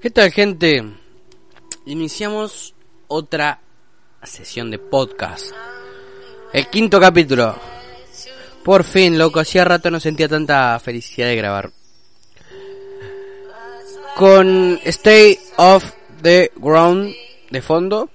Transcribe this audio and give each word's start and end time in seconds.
¿Qué 0.00 0.08
tal 0.08 0.32
gente? 0.32 0.82
Iniciamos 1.84 2.74
otra 3.06 3.60
sesión 4.22 4.70
de 4.70 4.78
podcast. 4.78 5.52
El 6.54 6.68
quinto 6.68 6.98
capítulo. 6.98 7.54
Por 8.64 8.82
fin, 8.84 9.18
loco, 9.18 9.40
hacía 9.40 9.62
rato 9.62 9.90
no 9.90 10.00
sentía 10.00 10.26
tanta 10.26 10.78
felicidad 10.78 11.26
de 11.26 11.36
grabar. 11.36 11.70
Con 14.16 14.80
Stay 14.86 15.38
Off 15.56 15.92
the 16.22 16.50
Ground 16.56 17.14
de 17.50 17.60
fondo. 17.60 18.08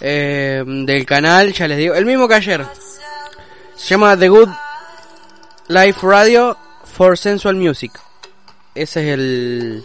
Eh, 0.00 0.64
del 0.66 1.06
canal, 1.06 1.52
ya 1.52 1.68
les 1.68 1.78
digo, 1.78 1.94
el 1.94 2.06
mismo 2.06 2.26
que 2.26 2.34
ayer. 2.34 2.66
Se 3.76 3.90
llama 3.90 4.16
The 4.16 4.28
Good 4.28 4.48
Life 5.68 6.00
Radio 6.02 6.56
for 6.82 7.16
Sensual 7.16 7.54
Music. 7.54 7.92
Ese 8.74 9.00
es 9.00 9.14
el 9.14 9.84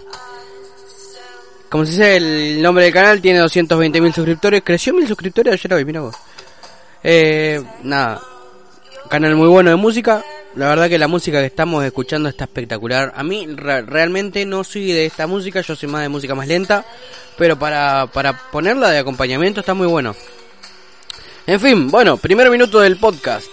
como 1.75 1.85
se 1.85 1.91
dice, 1.91 2.15
el 2.15 2.61
nombre 2.61 2.85
del 2.85 2.93
canal 2.93 3.19
tiene 3.19 3.41
220.000 3.41 4.13
suscriptores. 4.13 4.61
Creció 4.63 4.93
mil 4.93 5.05
suscriptores 5.05 5.55
ayer 5.55 5.73
hoy, 5.73 5.83
mira 5.83 5.99
vos. 5.99 6.15
Eh, 7.03 7.61
nada, 7.83 8.21
canal 9.09 9.35
muy 9.35 9.49
bueno 9.49 9.71
de 9.71 9.75
música. 9.75 10.23
La 10.55 10.69
verdad 10.69 10.87
que 10.87 10.97
la 10.97 11.09
música 11.09 11.41
que 11.41 11.47
estamos 11.47 11.83
escuchando 11.83 12.29
está 12.29 12.45
espectacular. 12.45 13.11
A 13.13 13.23
mí 13.23 13.45
realmente 13.57 14.45
no 14.45 14.63
soy 14.63 14.93
de 14.93 15.05
esta 15.05 15.27
música, 15.27 15.59
yo 15.59 15.75
soy 15.75 15.89
más 15.89 16.01
de 16.01 16.07
música 16.07 16.33
más 16.33 16.47
lenta. 16.47 16.85
Pero 17.37 17.59
para, 17.59 18.07
para 18.07 18.31
ponerla 18.51 18.91
de 18.91 18.99
acompañamiento 18.99 19.59
está 19.59 19.73
muy 19.73 19.87
bueno. 19.87 20.15
En 21.45 21.59
fin, 21.59 21.91
bueno, 21.91 22.15
primer 22.15 22.49
minuto 22.49 22.79
del 22.79 22.95
podcast. 22.95 23.47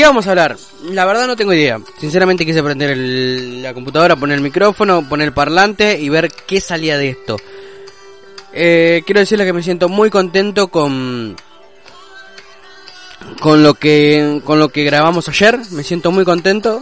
¿Qué 0.00 0.06
vamos 0.06 0.26
a 0.26 0.30
hablar? 0.30 0.56
La 0.84 1.04
verdad 1.04 1.26
no 1.26 1.36
tengo 1.36 1.52
idea. 1.52 1.78
Sinceramente 1.98 2.46
quise 2.46 2.62
prender 2.62 2.96
la 2.96 3.74
computadora, 3.74 4.16
poner 4.16 4.36
el 4.36 4.40
micrófono, 4.40 5.06
poner 5.06 5.26
el 5.26 5.34
parlante 5.34 6.00
y 6.00 6.08
ver 6.08 6.32
qué 6.46 6.58
salía 6.62 6.96
de 6.96 7.10
esto. 7.10 7.36
Eh, 8.54 9.02
quiero 9.04 9.20
decirles 9.20 9.46
que 9.46 9.52
me 9.52 9.62
siento 9.62 9.90
muy 9.90 10.08
contento 10.08 10.68
con 10.68 11.36
con 13.42 13.62
lo 13.62 13.74
que 13.74 14.40
con 14.42 14.58
lo 14.58 14.70
que 14.70 14.84
grabamos 14.84 15.28
ayer. 15.28 15.58
Me 15.72 15.82
siento 15.82 16.10
muy 16.10 16.24
contento. 16.24 16.80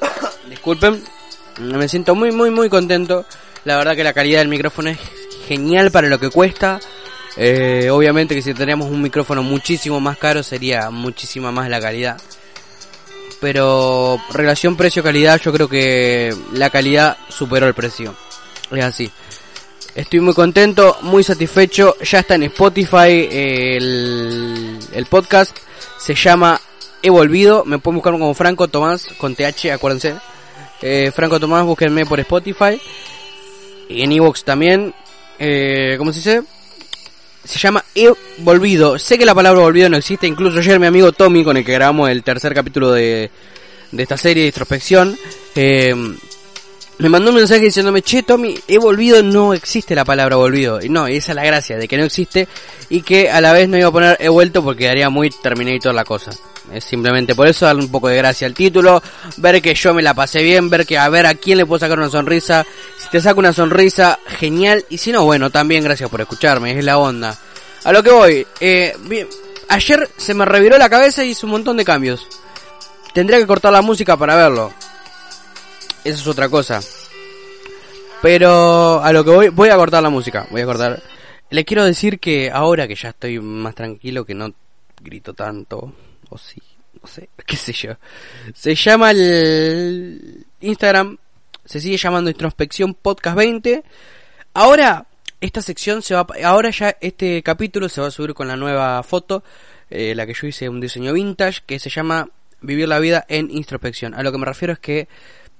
Disculpen. 0.50 1.00
Me 1.60 1.88
siento 1.88 2.16
muy 2.16 2.32
muy 2.32 2.50
muy 2.50 2.68
contento. 2.68 3.26
La 3.62 3.76
verdad 3.76 3.94
que 3.94 4.02
la 4.02 4.12
calidad 4.12 4.40
del 4.40 4.48
micrófono 4.48 4.90
es 4.90 4.98
genial 5.46 5.92
para 5.92 6.08
lo 6.08 6.18
que 6.18 6.30
cuesta. 6.30 6.80
Eh, 7.40 7.88
obviamente 7.90 8.34
que 8.34 8.42
si 8.42 8.52
teníamos 8.52 8.90
un 8.90 9.00
micrófono 9.00 9.44
muchísimo 9.44 10.00
más 10.00 10.18
caro 10.18 10.42
sería 10.42 10.90
muchísima 10.90 11.52
más 11.52 11.70
la 11.70 11.80
calidad. 11.80 12.20
Pero 13.40 14.20
relación 14.32 14.76
precio-calidad 14.76 15.40
yo 15.40 15.52
creo 15.52 15.68
que 15.68 16.34
la 16.52 16.70
calidad 16.70 17.16
superó 17.28 17.68
el 17.68 17.74
precio. 17.74 18.14
Es 18.72 18.84
así. 18.84 19.10
Estoy 19.94 20.18
muy 20.20 20.34
contento, 20.34 20.96
muy 21.02 21.22
satisfecho. 21.22 21.96
Ya 22.02 22.20
está 22.20 22.34
en 22.34 22.44
Spotify 22.44 23.28
el, 23.30 24.78
el 24.92 25.06
podcast. 25.06 25.56
Se 25.98 26.16
llama 26.16 26.60
He 27.02 27.10
Volvido. 27.10 27.64
Me 27.64 27.78
pueden 27.78 27.96
buscar 27.96 28.12
como 28.12 28.34
Franco 28.34 28.66
Tomás 28.66 29.06
con 29.16 29.36
TH, 29.36 29.72
acuérdense. 29.72 30.16
Eh, 30.82 31.12
Franco 31.14 31.38
Tomás, 31.38 31.64
búsquenme 31.64 32.04
por 32.04 32.18
Spotify. 32.18 32.80
Y 33.88 34.02
en 34.02 34.12
Evox 34.12 34.42
también. 34.42 34.92
Eh, 35.38 35.94
¿Cómo 35.98 36.12
se 36.12 36.18
dice? 36.18 36.57
Se 37.44 37.58
llama 37.58 37.84
He 37.94 38.12
Volvido. 38.38 38.98
Sé 38.98 39.18
que 39.18 39.24
la 39.24 39.34
palabra 39.34 39.60
volvido 39.60 39.88
no 39.88 39.96
existe, 39.96 40.26
incluso 40.26 40.58
ayer 40.58 40.78
mi 40.78 40.86
amigo 40.86 41.12
Tommy, 41.12 41.44
con 41.44 41.56
el 41.56 41.64
que 41.64 41.72
grabamos 41.72 42.10
el 42.10 42.22
tercer 42.22 42.54
capítulo 42.54 42.92
de, 42.92 43.30
de 43.92 44.02
esta 44.02 44.16
serie 44.16 44.42
de 44.42 44.48
introspección, 44.48 45.16
eh, 45.54 45.94
me 46.98 47.08
mandó 47.08 47.30
un 47.30 47.36
mensaje 47.36 47.60
diciéndome, 47.60 48.02
che 48.02 48.24
Tommy, 48.24 48.58
he 48.66 48.76
volvido, 48.76 49.22
no 49.22 49.54
existe 49.54 49.94
la 49.94 50.04
palabra 50.04 50.34
volvido. 50.36 50.80
Y 50.82 50.88
no, 50.88 51.06
esa 51.06 51.32
es 51.32 51.36
la 51.36 51.44
gracia, 51.44 51.76
de 51.76 51.86
que 51.86 51.96
no 51.96 52.04
existe 52.04 52.48
y 52.88 53.02
que 53.02 53.30
a 53.30 53.40
la 53.40 53.52
vez 53.52 53.68
no 53.68 53.78
iba 53.78 53.88
a 53.88 53.92
poner 53.92 54.16
he 54.20 54.28
vuelto 54.28 54.64
porque 54.64 54.86
daría 54.86 55.08
muy 55.08 55.30
Terminator 55.30 55.94
la 55.94 56.04
cosa. 56.04 56.32
Es 56.72 56.84
simplemente 56.84 57.34
por 57.34 57.46
eso 57.46 57.66
darle 57.66 57.82
un 57.82 57.90
poco 57.90 58.08
de 58.08 58.16
gracia 58.16 58.46
al 58.46 58.54
título, 58.54 59.00
ver 59.36 59.62
que 59.62 59.74
yo 59.74 59.94
me 59.94 60.02
la 60.02 60.12
pasé 60.12 60.42
bien, 60.42 60.68
ver 60.68 60.84
que 60.84 60.98
a 60.98 61.08
ver 61.08 61.26
a 61.26 61.34
quién 61.34 61.58
le 61.58 61.66
puedo 61.66 61.78
sacar 61.78 61.98
una 61.98 62.10
sonrisa. 62.10 62.66
Si 62.98 63.08
te 63.10 63.20
saco 63.20 63.38
una 63.38 63.52
sonrisa, 63.52 64.18
genial. 64.26 64.84
Y 64.90 64.98
si 64.98 65.12
no, 65.12 65.24
bueno, 65.24 65.50
también 65.50 65.84
gracias 65.84 66.10
por 66.10 66.20
escucharme, 66.20 66.76
es 66.76 66.84
la 66.84 66.98
onda. 66.98 67.38
A 67.84 67.92
lo 67.92 68.02
que 68.02 68.10
voy, 68.10 68.46
eh, 68.60 68.96
bien, 69.02 69.28
ayer 69.68 70.10
se 70.16 70.34
me 70.34 70.44
reviró 70.44 70.76
la 70.78 70.90
cabeza 70.90 71.24
y 71.24 71.30
hice 71.30 71.46
un 71.46 71.52
montón 71.52 71.76
de 71.76 71.84
cambios. 71.84 72.26
Tendría 73.14 73.38
que 73.38 73.46
cortar 73.46 73.72
la 73.72 73.82
música 73.82 74.16
para 74.16 74.34
verlo. 74.34 74.72
Eso 76.04 76.20
es 76.20 76.26
otra 76.26 76.48
cosa. 76.48 76.80
Pero 78.22 79.02
a 79.02 79.12
lo 79.12 79.24
que 79.24 79.30
voy, 79.30 79.48
voy 79.48 79.68
a 79.68 79.76
cortar 79.76 80.02
la 80.02 80.10
música, 80.10 80.46
voy 80.50 80.62
a 80.62 80.66
cortar. 80.66 81.02
Le 81.50 81.64
quiero 81.64 81.84
decir 81.84 82.18
que 82.18 82.50
ahora 82.50 82.88
que 82.88 82.94
ya 82.94 83.10
estoy 83.10 83.38
más 83.40 83.74
tranquilo, 83.74 84.24
que 84.24 84.34
no 84.34 84.52
grito 85.00 85.34
tanto, 85.34 85.92
o 86.28 86.38
sí, 86.38 86.60
no 87.00 87.08
sé, 87.08 87.28
qué 87.46 87.56
sé 87.56 87.72
yo. 87.72 87.92
Se 88.54 88.74
llama 88.74 89.12
el 89.12 90.46
Instagram, 90.60 91.16
se 91.64 91.80
sigue 91.80 91.96
llamando 91.96 92.30
Introspección 92.30 92.94
Podcast 92.94 93.36
20. 93.36 93.84
Ahora, 94.54 95.06
esta 95.40 95.62
sección 95.62 96.02
se 96.02 96.14
va, 96.14 96.26
ahora 96.44 96.70
ya 96.70 96.96
este 97.00 97.42
capítulo 97.42 97.88
se 97.88 98.00
va 98.00 98.08
a 98.08 98.10
subir 98.10 98.34
con 98.34 98.48
la 98.48 98.56
nueva 98.56 99.02
foto, 99.04 99.44
eh, 99.90 100.14
la 100.14 100.26
que 100.26 100.34
yo 100.34 100.48
hice 100.48 100.68
un 100.68 100.80
diseño 100.80 101.12
vintage, 101.12 101.60
que 101.64 101.78
se 101.78 101.90
llama 101.90 102.28
Vivir 102.60 102.88
la 102.88 102.98
vida 102.98 103.24
en 103.28 103.52
introspección. 103.52 104.14
A 104.14 104.24
lo 104.24 104.32
que 104.32 104.38
me 104.38 104.44
refiero 104.44 104.72
es 104.72 104.80
que 104.80 105.06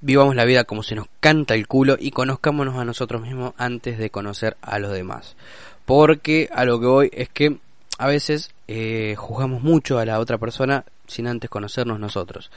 vivamos 0.01 0.37
la 0.37 0.45
vida 0.45 0.65
como 0.65 0.83
se 0.83 0.95
nos 0.95 1.07
canta 1.21 1.55
el 1.55 1.67
culo 1.67 1.97
y 1.99 2.11
conozcámonos 2.11 2.77
a 2.77 2.85
nosotros 2.85 3.23
mismos 3.23 3.55
antes 3.57 3.99
de 3.99 4.11
conocer 4.11 4.57
a 4.61 4.79
los 4.79 4.93
demás. 4.93 5.37
Porque 5.85 6.49
a 6.53 6.65
lo 6.65 6.81
que 6.81 6.87
voy 6.87 7.11
es 7.13 7.29
que 7.29 7.59
a 7.99 8.07
veces 8.07 8.51
eh, 8.69 9.15
juzgamos 9.17 9.63
mucho 9.63 9.99
a 9.99 10.05
la 10.05 10.21
otra 10.21 10.39
persona 10.39 10.85
sin 11.07 11.27
antes 11.27 11.51
conocernos 11.51 11.99
nosotros. 11.99 12.51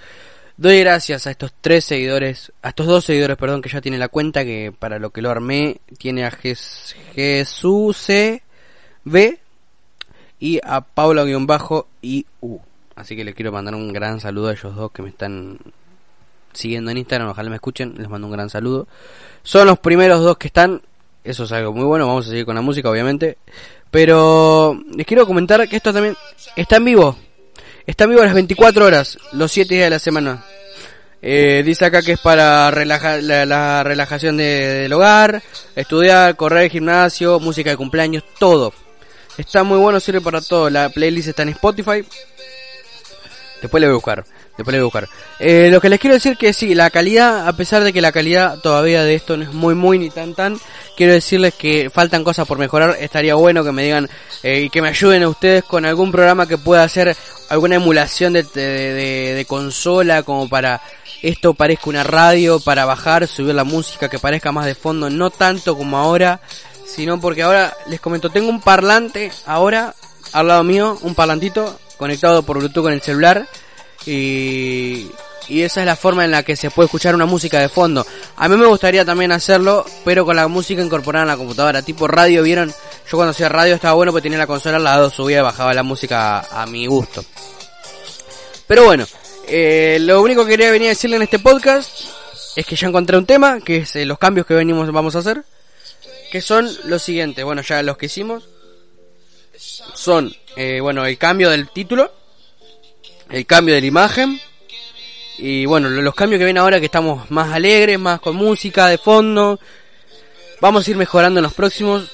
Doy 0.58 0.80
gracias 0.82 1.26
a 1.26 1.32
estos 1.32 1.54
tres 1.60 1.86
seguidores, 1.86 2.52
a 2.62 2.70
estos 2.70 2.86
dos 2.86 3.06
seguidores, 3.06 3.38
perdón, 3.38 3.62
que 3.62 3.70
ya 3.70 3.82
tienen 3.82 4.00
la 4.00 4.10
cuenta, 4.10 4.44
que 4.44 4.74
para 4.78 5.00
lo 5.00 5.10
que 5.10 5.22
lo 5.22 5.32
armé 5.32 5.80
tiene 5.98 6.26
a 6.26 6.32
Jesús 6.32 8.08
B 9.04 9.40
y 10.40 10.60
a 10.64 10.82
Paula-y 10.82 12.26
U. 12.42 12.60
Así 12.96 13.16
que 13.16 13.24
les 13.24 13.34
quiero 13.34 13.52
mandar 13.52 13.74
un 13.74 13.92
gran 13.94 14.20
saludo 14.20 14.50
a 14.50 14.54
ellos 14.54 14.76
dos 14.76 14.92
que 14.92 15.02
me 15.02 15.10
están 15.10 15.58
siguiendo 16.54 16.92
en 16.92 16.98
Instagram, 16.98 17.30
ojalá 17.30 17.50
me 17.50 17.56
escuchen, 17.56 17.96
les 17.98 18.10
mando 18.10 18.28
un 18.28 18.34
gran 18.34 18.50
saludo. 18.50 18.88
Son 19.44 19.68
los 19.68 19.80
primeros 19.80 20.22
dos 20.22 20.38
que 20.38 20.48
están, 20.48 20.82
eso 21.24 21.44
es 21.44 21.52
algo 21.52 21.74
muy 21.74 21.86
bueno, 21.86 22.08
vamos 22.08 22.28
a 22.28 22.30
seguir 22.30 22.46
con 22.46 22.56
la 22.56 22.62
música 22.62 22.90
obviamente. 22.90 23.38
Pero 23.90 24.82
les 24.96 25.06
quiero 25.06 25.28
comentar 25.28 25.68
que 25.68 25.76
esto 25.76 25.94
también 25.94 26.16
está 26.56 26.78
en 26.78 26.86
vivo. 26.86 27.18
Está 27.86 28.06
en 28.06 28.12
vivo 28.12 28.22
a 28.22 28.26
las 28.26 28.34
24 28.34 28.86
horas, 28.86 29.18
los 29.34 29.52
7 29.52 29.74
días 29.74 29.86
de 29.86 29.90
la 29.90 30.00
semana. 30.00 30.44
Eh, 31.24 31.62
dice 31.64 31.86
acá 31.86 32.02
que 32.02 32.14
es 32.14 32.20
para 32.20 32.72
relajar, 32.72 33.22
la, 33.22 33.84
relajación 33.84 34.38
del 34.38 34.92
hogar, 34.92 35.44
estudiar, 35.76 36.36
correr, 36.36 36.72
gimnasio, 36.72 37.40
música 37.40 37.70
de 37.70 37.78
cumpleaños, 37.78 38.24
todo. 38.40 38.74
Está 39.38 39.64
muy 39.64 39.78
bueno, 39.78 40.00
sirve 40.00 40.22
para 40.22 40.42
todo. 40.42 40.70
La 40.70 40.90
playlist 40.90 41.30
está 41.30 41.44
en 41.44 41.50
Spotify. 41.50 42.04
Después 43.62 43.82
le 43.82 43.88
voy 43.88 43.94
a 43.94 43.96
buscar. 43.96 44.26
Eh, 45.40 45.70
lo 45.72 45.82
que 45.82 45.90
les 45.90 46.00
quiero 46.00 46.16
decir 46.16 46.38
que 46.38 46.54
sí, 46.54 46.76
la 46.76 46.90
calidad, 46.90 47.48
a 47.48 47.54
pesar 47.54 47.84
de 47.84 47.94
que 47.94 48.02
la 48.02 48.12
calidad 48.12 48.60
todavía 48.60 49.04
de 49.04 49.16
esto 49.16 49.38
no 49.38 49.44
es 49.44 49.54
muy, 49.54 49.76
muy 49.76 50.00
ni 50.00 50.10
tan 50.10 50.34
tan, 50.34 50.60
quiero 50.96 51.14
decirles 51.14 51.54
que 51.54 51.90
faltan 51.90 52.24
cosas 52.24 52.48
por 52.48 52.58
mejorar. 52.58 52.98
Estaría 53.00 53.36
bueno 53.36 53.64
que 53.64 53.72
me 53.72 53.84
digan 53.84 54.10
eh, 54.44 54.62
y 54.62 54.70
que 54.70 54.82
me 54.82 54.90
ayuden 54.90 55.24
a 55.24 55.30
ustedes 55.30 55.64
con 55.64 55.86
algún 55.86 56.12
programa 56.12 56.48
que 56.48 56.58
pueda 56.58 56.84
hacer 56.84 57.16
alguna 57.50 57.76
emulación 57.76 58.34
de, 58.34 58.44
de, 58.44 59.46
consola 59.48 60.24
como 60.24 60.48
para 60.48 60.82
esto 61.22 61.54
parezca 61.54 61.90
una 61.90 62.04
radio, 62.04 62.60
para 62.60 62.86
bajar, 62.86 63.28
subir 63.28 63.54
la 63.54 63.64
música, 63.64 64.10
que 64.10 64.20
parezca 64.20 64.52
más 64.52 64.66
de 64.66 64.74
fondo, 64.74 65.10
no 65.10 65.30
tanto 65.30 65.78
como 65.78 65.98
ahora, 65.98 66.40
sino 66.86 67.20
porque 67.20 67.44
ahora 67.44 67.74
les 67.88 68.00
comento, 68.00 68.30
tengo 68.30 68.50
un 68.50 68.62
parlante 68.62 69.32
ahora 69.46 69.94
al 70.34 70.48
lado 70.48 70.64
mío, 70.64 70.98
un 71.02 71.14
parlantito 71.14 71.80
conectado 71.98 72.44
por 72.44 72.58
Bluetooth 72.58 72.84
con 72.84 72.94
el 72.94 73.02
celular 73.02 73.48
y, 74.06 75.12
y 75.48 75.64
esa 75.64 75.82
es 75.82 75.86
la 75.86 75.96
forma 75.96 76.24
en 76.24 76.32
la 76.32 76.44
que 76.44 76.56
se 76.56 76.72
puede 76.72 76.86
escuchar 76.86 77.14
una 77.14 77.26
música 77.26 77.60
de 77.60 77.70
fondo. 77.70 78.06
A 78.38 78.48
mí 78.48 78.56
me 78.56 78.66
gustaría 78.66 79.04
también 79.04 79.32
hacerlo, 79.32 79.86
pero 80.06 80.26
con 80.26 80.36
la 80.36 80.48
música 80.48 80.82
incorporada 80.82 81.24
en 81.24 81.28
la 81.30 81.38
computadora, 81.38 81.82
tipo 81.82 82.08
radio, 82.08 82.44
¿vieron? 82.44 82.70
Yo 82.70 83.18
cuando 83.18 83.32
hacía 83.32 83.50
radio 83.50 83.76
estaba 83.76 83.94
bueno 83.94 84.12
porque 84.12 84.24
tenía 84.24 84.38
la 84.38 84.48
consola 84.48 84.78
al 84.78 84.84
lado, 84.84 85.10
subía 85.10 85.40
y 85.40 85.42
bajaba 85.42 85.74
la 85.74 85.84
música 85.84 86.40
a, 86.40 86.66
mi 86.66 86.86
gusto. 86.86 87.24
Pero 88.68 88.86
bueno, 88.86 89.06
eh, 89.48 89.98
lo 90.00 90.22
único 90.22 90.46
que 90.46 90.52
quería 90.52 90.72
venir 90.72 90.88
a 90.88 90.92
decirle 90.92 91.18
en 91.18 91.24
este 91.24 91.40
podcast 91.40 91.92
es 92.56 92.66
que 92.66 92.76
ya 92.78 92.88
encontré 92.88 93.18
un 93.18 93.26
tema, 93.26 93.60
que 93.60 93.78
es 93.78 93.96
eh, 93.98 94.06
los 94.06 94.18
cambios 94.18 94.48
que 94.48 94.54
venimos 94.54 94.90
vamos 94.92 95.16
a 95.16 95.20
hacer, 95.20 95.44
que 96.32 96.42
son 96.42 96.70
los 96.86 97.02
siguientes, 97.02 97.44
bueno, 97.44 97.62
ya 97.62 97.84
los 97.84 97.98
que 97.98 98.06
hicimos, 98.06 98.48
son, 99.58 100.34
eh, 100.56 100.80
bueno, 100.82 101.06
el 101.06 101.18
cambio 101.18 101.50
del 101.50 101.70
título, 101.70 102.12
el 103.32 103.46
cambio 103.46 103.76
de 103.76 103.82
la 103.82 103.88
imagen. 103.88 104.40
Y 105.38 105.66
bueno, 105.66 105.90
los 105.90 106.14
cambios 106.14 106.40
que 106.40 106.46
ven 106.46 106.58
ahora 106.58 106.80
que 106.80 106.86
estamos 106.86 107.32
más 107.32 107.52
alegres, 107.52 107.98
más 107.98 108.20
con 108.20 108.36
música 108.36 108.88
de 108.88 108.98
fondo. 108.98 109.60
Vamos 110.60 110.88
a 110.88 110.92
ir 110.92 110.98
mejorando 110.98 111.40
en 111.40 111.44
los 111.44 111.54
próximos. 111.54 112.12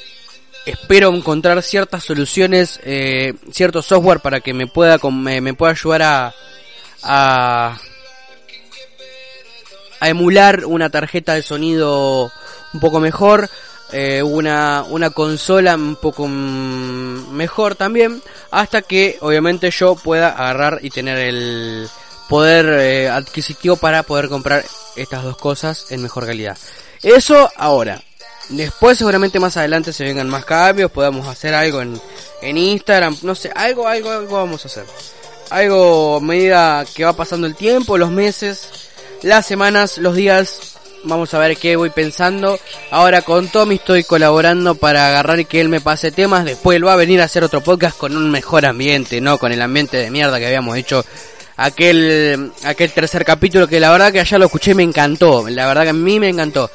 Espero 0.66 1.14
encontrar 1.14 1.62
ciertas 1.64 2.04
soluciones, 2.04 2.80
eh, 2.84 3.34
cierto 3.52 3.82
software 3.82 4.20
para 4.20 4.40
que 4.42 4.54
me 4.54 4.68
pueda, 4.68 4.98
me, 5.12 5.42
me 5.42 5.54
pueda 5.54 5.72
ayudar 5.72 6.02
a, 6.02 6.34
a, 7.04 7.78
a 10.00 10.10
emular 10.10 10.66
una 10.66 10.90
tarjeta 10.90 11.34
de 11.34 11.42
sonido 11.42 12.32
un 12.74 12.80
poco 12.80 13.00
mejor. 13.00 13.50
Eh, 13.94 14.22
una, 14.22 14.84
una 14.90 15.12
consola 15.12 15.76
un 15.76 15.96
poco 15.96 16.28
mejor 16.28 17.76
también, 17.76 18.22
hasta 18.52 18.82
que 18.82 19.18
obviamente 19.22 19.72
yo 19.72 19.96
pueda 19.96 20.30
agarrar 20.30 20.80
y 20.82 20.90
tener 20.90 21.18
el 21.18 21.88
poder 22.28 22.66
eh, 22.80 23.10
adquisitivo 23.10 23.78
para 23.78 24.04
poder 24.04 24.28
comprar 24.28 24.66
estas 24.98 25.24
dos 25.24 25.38
cosas 25.38 25.92
en 25.92 26.02
mejor 26.02 26.26
calidad. 26.26 26.58
Eso 27.02 27.50
ahora. 27.56 28.02
Después 28.50 28.98
seguramente 28.98 29.42
más 29.42 29.58
adelante 29.58 29.92
se 29.92 30.06
vengan 30.06 30.30
más 30.30 30.46
cambios, 30.46 30.90
podamos 30.90 31.28
hacer 31.28 31.54
algo 31.54 31.82
en, 31.82 32.00
en 32.42 32.58
Instagram, 32.58 33.18
no 33.22 33.36
sé, 33.36 33.52
algo, 33.54 33.88
algo, 33.88 34.10
algo 34.10 34.38
vamos 34.38 34.64
a 34.64 34.68
hacer. 34.70 34.86
Algo 35.50 36.18
a 36.18 36.20
medida 36.22 36.86
que 36.94 37.04
va 37.04 37.12
pasando 37.14 37.46
el 37.46 37.56
tiempo, 37.56 37.98
los 37.98 38.10
meses, 38.10 38.90
las 39.22 39.46
semanas, 39.46 39.98
los 39.98 40.16
días, 40.16 40.77
Vamos 41.04 41.34
a 41.34 41.40
ver 41.40 41.58
qué 41.58 41.76
voy 41.76 41.90
pensando. 41.90 42.60
Ahora 42.92 43.22
con 43.22 43.48
Tommy 43.48 43.76
estoy 43.76 44.04
colaborando 44.04 44.76
para 44.76 45.08
agarrar 45.08 45.46
que 45.46 45.62
él 45.62 45.70
me 45.70 45.82
pase 45.82 46.12
temas. 46.12 46.46
Después 46.46 46.76
él 46.76 46.86
va 46.86 46.94
a 46.94 46.98
venir 46.98 47.22
a 47.22 47.26
hacer 47.26 47.44
otro 47.44 47.62
podcast 47.62 47.98
con 47.98 48.16
un 48.18 48.30
mejor 48.30 48.66
ambiente, 48.66 49.22
no 49.22 49.38
con 49.38 49.52
el 49.52 49.62
ambiente 49.62 49.98
de 49.98 50.12
mierda 50.12 50.40
que 50.40 50.48
habíamos 50.48 50.78
hecho 50.78 51.06
aquel 51.56 52.52
aquel 52.64 52.92
tercer 52.92 53.26
capítulo 53.26 53.68
que 53.68 53.80
la 53.80 53.92
verdad 53.92 54.12
que 54.12 54.20
allá 54.20 54.38
lo 54.38 54.46
escuché 54.46 54.72
y 54.72 54.76
me 54.76 54.84
encantó. 54.84 55.48
La 55.50 55.68
verdad 55.68 55.84
que 55.84 55.90
a 55.90 55.94
mí 55.94 56.20
me 56.20 56.30
encantó. 56.30 56.70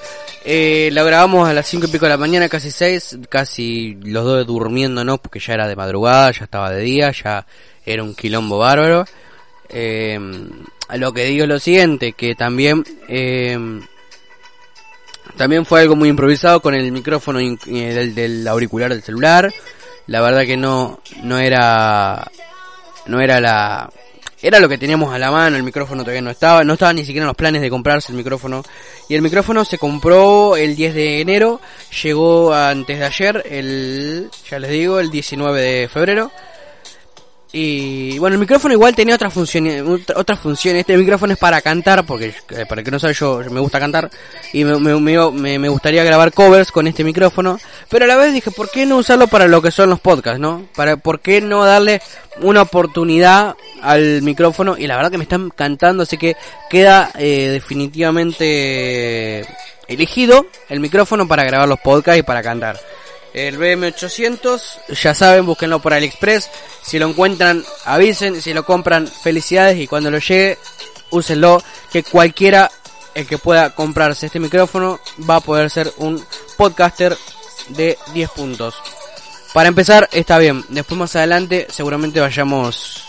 Eh, 0.45 0.91
lo 0.93 1.05
grabamos 1.05 1.49
a 1.49 1.53
las 1.53 1.67
cinco 1.67 1.87
y 1.87 1.91
pico 1.91 2.07
de 2.07 2.11
la 2.11 2.17
mañana, 2.17 2.49
casi 2.49 2.71
seis, 2.71 3.17
casi 3.29 3.97
los 4.03 4.25
dos 4.25 4.47
durmiendo, 4.47 5.05
¿no? 5.05 5.19
Porque 5.19 5.39
ya 5.39 5.55
era 5.55 5.69
de 5.69 5.77
madrugada, 5.77 6.33
ya 6.33 6.45
estaba 6.45 6.71
de 6.71 6.83
día, 6.83 7.13
ya 7.13 7.47
era 7.85 8.03
un 8.03 8.15
quilombo 8.15 8.59
bárbaro. 8.59 9.05
Eh, 9.69 10.19
lo 10.95 11.13
que 11.13 11.25
digo 11.25 11.45
es 11.45 11.49
lo 11.49 11.59
siguiente, 11.59 12.13
que 12.13 12.35
también 12.35 12.85
eh, 13.09 13.59
también 15.37 15.65
fue 15.65 15.81
algo 15.81 15.97
muy 15.97 16.09
improvisado 16.09 16.61
con 16.61 16.75
el 16.75 16.91
micrófono 16.93 17.39
del, 17.39 18.15
del, 18.15 18.49
auricular 18.49 18.91
del 18.91 19.03
celular. 19.03 19.53
La 20.07 20.21
verdad 20.21 20.43
que 20.43 20.57
no, 20.57 21.01
no 21.23 21.39
era, 21.39 22.31
no 23.07 23.21
era 23.21 23.41
la, 23.41 23.91
era 24.43 24.59
lo 24.59 24.69
que 24.69 24.77
teníamos 24.77 25.15
a 25.15 25.19
la 25.19 25.31
mano, 25.31 25.57
el 25.57 25.63
micrófono 25.63 26.03
todavía 26.03 26.21
no 26.21 26.31
estaba, 26.31 26.65
no 26.65 26.73
estaba 26.73 26.93
ni 26.93 27.05
siquiera 27.05 27.23
en 27.23 27.29
los 27.29 27.37
planes 27.37 27.63
de 27.63 27.71
comprarse 27.71 28.11
el 28.11 28.19
micrófono. 28.19 28.65
Y 29.09 29.15
el 29.15 29.23
micrófono 29.23 29.65
se 29.65 29.79
compró 29.79 30.57
el 30.57 30.75
10 30.75 30.95
de 30.95 31.21
enero, 31.21 31.61
llegó 32.03 32.53
antes 32.53 32.99
de 32.99 33.05
ayer, 33.05 33.43
el, 33.49 34.31
ya 34.51 34.59
les 34.59 34.71
digo, 34.73 34.99
el 34.99 35.11
19 35.11 35.61
de 35.63 35.89
febrero. 35.89 36.33
Y 37.55 38.19
bueno, 38.19 38.35
el 38.35 38.41
micrófono 38.41 38.73
igual 38.73 38.97
tenía 38.97 39.15
otras 39.15 39.33
funciones, 39.33 39.85
otras 40.17 40.41
funciones. 40.41 40.81
Este 40.81 40.97
micrófono 40.97 41.35
es 41.35 41.39
para 41.39 41.61
cantar, 41.61 42.07
porque 42.07 42.35
eh, 42.49 42.65
para 42.67 42.81
el 42.81 42.85
que 42.85 42.91
no 42.91 42.99
sabe 42.99 43.13
yo, 43.13 43.43
me 43.51 43.61
gusta 43.61 43.79
cantar 43.79 44.11
y 44.55 44.65
me, 44.65 45.59
me, 45.59 45.69
gustaría 45.69 46.03
grabar 46.03 46.33
covers 46.33 46.73
con 46.73 46.87
este 46.87 47.05
micrófono. 47.05 47.59
Pero 47.91 48.07
a 48.07 48.09
la 48.09 48.17
vez 48.17 48.33
dije, 48.33 48.51
¿por 48.51 48.71
qué 48.71 48.87
no 48.87 48.97
usarlo 48.97 49.27
para 49.27 49.49
lo 49.49 49.61
que 49.61 49.71
son 49.71 49.91
los 49.91 50.01
podcasts, 50.01 50.41
no? 50.41 50.67
Para, 50.75 50.97
¿Por 50.97 51.21
qué 51.21 51.43
no 51.43 51.63
darle 51.63 52.01
una 52.41 52.63
oportunidad 52.63 53.55
al 53.83 54.23
micrófono? 54.23 54.79
Y 54.79 54.87
la 54.87 54.97
verdad 54.97 55.11
que 55.11 55.19
me 55.19 55.25
están 55.25 55.51
cantando, 55.51 56.05
así 56.05 56.17
que 56.17 56.37
queda 56.71 57.11
eh, 57.19 57.51
definitivamente 57.51 59.47
elegido 59.89 60.47
el 60.71 60.81
micrófono 60.81 61.29
para 61.29 61.45
grabar 61.45 61.69
los 61.69 61.81
podcasts 61.81 62.21
y 62.21 62.23
para 62.23 62.43
cantar. 62.43 62.81
El 63.35 63.59
BM800, 63.59 64.95
ya 65.01 65.15
saben, 65.15 65.47
búsquenlo 65.47 65.81
por 65.81 65.95
AliExpress. 65.95 66.51
Si 66.83 66.99
lo 66.99 67.09
encuentran, 67.09 67.65
avisen. 67.85 68.43
Si 68.43 68.53
lo 68.53 68.65
compran, 68.65 69.09
felicidades. 69.09 69.79
Y 69.79 69.87
cuando 69.87 70.11
lo 70.11 70.19
llegue, 70.19 70.59
úsenlo. 71.11 71.63
Que 71.91 72.03
cualquiera, 72.03 72.71
el 73.15 73.27
que 73.27 73.39
pueda 73.39 73.75
comprarse 73.75 74.27
este 74.27 74.41
micrófono, 74.41 75.01
va 75.29 75.37
a 75.37 75.41
poder 75.41 75.71
ser 75.71 75.93
un 75.97 76.23
podcaster 76.59 77.17
de 77.69 77.99
10 78.13 78.31
puntos. 78.31 78.75
Para 79.55 79.69
empezar, 79.69 80.09
está 80.13 80.39
bien. 80.39 80.65
Después 80.69 80.99
más 80.99 81.17
adelante, 81.17 81.67
seguramente 81.71 82.21
vayamos 82.21 83.05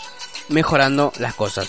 mejorando 0.48 1.12
las 1.18 1.34
cosas. 1.34 1.68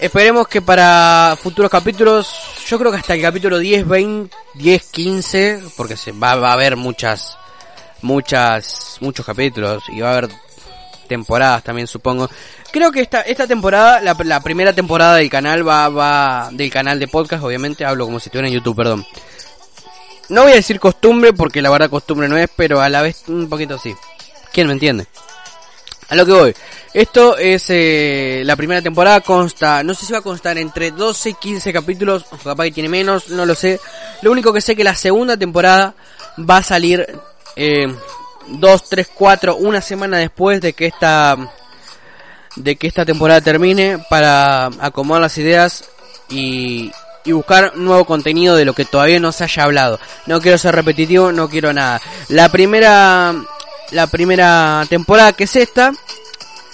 Esperemos 0.00 0.48
que 0.48 0.62
para 0.62 1.36
futuros 1.40 1.70
capítulos, 1.70 2.32
yo 2.66 2.78
creo 2.78 2.90
que 2.90 2.96
hasta 2.96 3.12
el 3.12 3.20
capítulo 3.20 3.58
10, 3.58 3.86
20, 3.86 4.36
10, 4.54 4.84
15, 4.84 5.62
porque 5.76 5.94
se 5.94 6.12
va, 6.12 6.30
a 6.32 6.52
haber 6.54 6.74
muchas, 6.76 7.36
muchas, 8.00 8.96
muchos 9.00 9.26
capítulos 9.26 9.82
y 9.92 10.00
va 10.00 10.08
a 10.08 10.12
haber 10.12 10.30
temporadas 11.06 11.62
también 11.62 11.86
supongo. 11.86 12.30
Creo 12.72 12.90
que 12.90 13.02
esta, 13.02 13.20
esta 13.20 13.46
temporada, 13.46 14.00
la, 14.00 14.16
la 14.24 14.40
primera 14.40 14.72
temporada 14.72 15.16
del 15.16 15.28
canal 15.28 15.68
va, 15.68 15.90
va, 15.90 16.48
del 16.50 16.70
canal 16.70 16.98
de 16.98 17.06
podcast, 17.06 17.44
obviamente, 17.44 17.84
hablo 17.84 18.06
como 18.06 18.18
si 18.18 18.30
estuviera 18.30 18.48
en 18.48 18.54
YouTube, 18.54 18.76
perdón. 18.76 19.06
No 20.30 20.44
voy 20.44 20.52
a 20.52 20.56
decir 20.56 20.80
costumbre 20.80 21.34
porque 21.34 21.60
la 21.60 21.68
verdad 21.68 21.90
costumbre 21.90 22.26
no 22.26 22.38
es, 22.38 22.48
pero 22.56 22.80
a 22.80 22.88
la 22.88 23.02
vez 23.02 23.24
un 23.28 23.50
poquito 23.50 23.76
sí. 23.76 23.94
¿Quién 24.50 24.66
me 24.66 24.72
entiende? 24.72 25.06
A 26.10 26.16
lo 26.16 26.26
que 26.26 26.32
voy. 26.32 26.54
Esto 26.92 27.38
es 27.38 27.66
eh, 27.68 28.42
la 28.44 28.56
primera 28.56 28.82
temporada, 28.82 29.20
consta, 29.20 29.84
no 29.84 29.94
sé 29.94 30.06
si 30.06 30.12
va 30.12 30.18
a 30.18 30.22
constar 30.22 30.58
entre 30.58 30.90
12 30.90 31.30
y 31.30 31.34
15 31.34 31.72
capítulos, 31.72 32.26
o 32.32 32.36
capaz 32.36 32.64
que 32.64 32.72
tiene 32.72 32.88
menos, 32.88 33.28
no 33.28 33.46
lo 33.46 33.54
sé. 33.54 33.78
Lo 34.22 34.32
único 34.32 34.52
que 34.52 34.60
sé 34.60 34.74
que 34.74 34.82
la 34.82 34.96
segunda 34.96 35.36
temporada 35.36 35.94
va 36.38 36.56
a 36.56 36.62
salir 36.64 37.06
eh, 37.54 37.94
2, 38.48 38.88
3, 38.88 39.08
4, 39.14 39.56
una 39.56 39.80
semana 39.80 40.18
después 40.18 40.60
de 40.60 40.72
que 40.72 40.86
esta 40.86 41.36
de 42.56 42.74
que 42.74 42.88
esta 42.88 43.04
temporada 43.04 43.40
termine 43.40 44.04
para 44.10 44.66
acomodar 44.80 45.22
las 45.22 45.38
ideas 45.38 45.84
y, 46.28 46.90
y 47.24 47.30
buscar 47.30 47.76
nuevo 47.76 48.04
contenido 48.04 48.56
de 48.56 48.64
lo 48.64 48.74
que 48.74 48.84
todavía 48.84 49.20
no 49.20 49.30
se 49.30 49.44
haya 49.44 49.62
hablado. 49.62 50.00
No 50.26 50.40
quiero 50.40 50.58
ser 50.58 50.74
repetitivo, 50.74 51.30
no 51.30 51.48
quiero 51.48 51.72
nada. 51.72 52.00
La 52.28 52.48
primera 52.48 53.32
la 53.90 54.06
primera 54.06 54.84
temporada 54.88 55.32
que 55.32 55.44
es 55.44 55.56
esta 55.56 55.92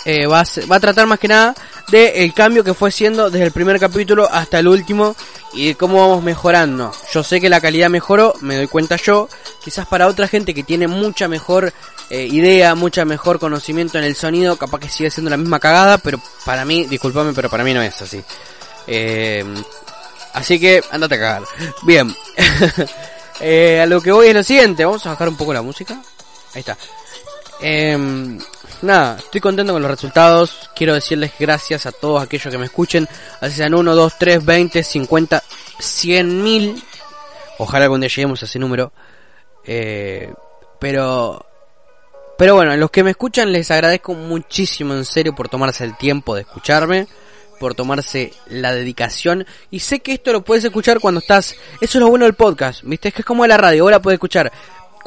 eh, 0.04 0.26
va, 0.26 0.40
a, 0.40 0.46
va 0.70 0.76
a 0.76 0.80
tratar 0.80 1.06
más 1.06 1.18
que 1.18 1.28
nada 1.28 1.54
de 1.88 2.24
el 2.24 2.32
cambio 2.32 2.64
que 2.64 2.74
fue 2.74 2.90
siendo 2.90 3.30
desde 3.30 3.46
el 3.46 3.52
primer 3.52 3.78
capítulo 3.78 4.28
hasta 4.30 4.58
el 4.58 4.68
último 4.68 5.16
y 5.52 5.68
de 5.68 5.74
cómo 5.74 5.96
vamos 6.08 6.22
mejorando. 6.22 6.92
Yo 7.12 7.22
sé 7.22 7.40
que 7.40 7.48
la 7.48 7.60
calidad 7.60 7.88
mejoró, 7.88 8.34
me 8.40 8.56
doy 8.56 8.66
cuenta 8.66 8.96
yo. 8.96 9.28
Quizás 9.64 9.86
para 9.86 10.06
otra 10.06 10.28
gente 10.28 10.54
que 10.54 10.62
tiene 10.62 10.86
mucha 10.86 11.28
mejor 11.28 11.72
eh, 12.10 12.28
idea, 12.30 12.74
mucha 12.74 13.04
mejor 13.04 13.38
conocimiento 13.38 13.98
en 13.98 14.04
el 14.04 14.14
sonido, 14.14 14.56
capaz 14.56 14.80
que 14.80 14.88
sigue 14.88 15.10
siendo 15.10 15.30
la 15.30 15.36
misma 15.36 15.58
cagada, 15.58 15.98
pero 15.98 16.20
para 16.44 16.64
mí, 16.64 16.84
discúlpame, 16.84 17.32
pero 17.32 17.48
para 17.48 17.64
mí 17.64 17.72
no 17.72 17.82
es 17.82 18.00
así. 18.02 18.22
Eh, 18.86 19.44
así 20.34 20.60
que 20.60 20.82
andate 20.90 21.14
a 21.16 21.18
cagar. 21.18 21.42
Bien. 21.82 22.14
a 23.82 23.86
lo 23.86 24.00
que 24.00 24.12
voy 24.12 24.28
es 24.28 24.34
lo 24.34 24.42
siguiente, 24.42 24.84
vamos 24.84 25.04
a 25.06 25.10
bajar 25.10 25.28
un 25.28 25.36
poco 25.36 25.52
la 25.52 25.62
música. 25.62 25.94
Ahí 26.54 26.60
está. 26.60 26.76
Eh, 27.60 28.38
nada, 28.82 29.16
estoy 29.18 29.40
contento 29.40 29.72
con 29.72 29.82
los 29.82 29.90
resultados. 29.90 30.70
Quiero 30.74 30.94
decirles 30.94 31.32
gracias 31.38 31.86
a 31.86 31.92
todos 31.92 32.22
aquellos 32.22 32.52
que 32.52 32.58
me 32.58 32.66
escuchen. 32.66 33.08
Así 33.40 33.56
sean 33.56 33.74
1, 33.74 33.94
2, 33.94 34.14
3, 34.18 34.44
20, 34.44 34.82
50, 34.82 35.42
100 35.78 36.42
mil. 36.42 36.82
Ojalá 37.58 37.84
algún 37.84 38.00
día 38.00 38.08
lleguemos 38.08 38.42
a 38.42 38.46
ese 38.46 38.58
número. 38.58 38.92
Eh, 39.64 40.32
pero... 40.78 41.44
Pero 42.38 42.54
bueno, 42.54 42.72
a 42.72 42.76
los 42.76 42.90
que 42.90 43.02
me 43.02 43.12
escuchan 43.12 43.50
les 43.50 43.70
agradezco 43.70 44.12
muchísimo 44.12 44.92
en 44.92 45.06
serio 45.06 45.34
por 45.34 45.48
tomarse 45.48 45.84
el 45.84 45.96
tiempo 45.96 46.34
de 46.34 46.42
escucharme. 46.42 47.06
Por 47.58 47.74
tomarse 47.74 48.34
la 48.48 48.74
dedicación. 48.74 49.46
Y 49.70 49.80
sé 49.80 50.00
que 50.00 50.12
esto 50.12 50.32
lo 50.32 50.44
puedes 50.44 50.62
escuchar 50.64 51.00
cuando 51.00 51.20
estás... 51.20 51.56
Eso 51.80 51.96
es 51.96 52.02
lo 52.02 52.10
bueno 52.10 52.26
del 52.26 52.34
podcast. 52.34 52.82
Viste, 52.82 53.10
que 53.10 53.22
es 53.22 53.26
como 53.26 53.46
la 53.46 53.56
radio. 53.56 53.84
Ahora 53.84 54.02
puedes 54.02 54.16
escuchar 54.16 54.52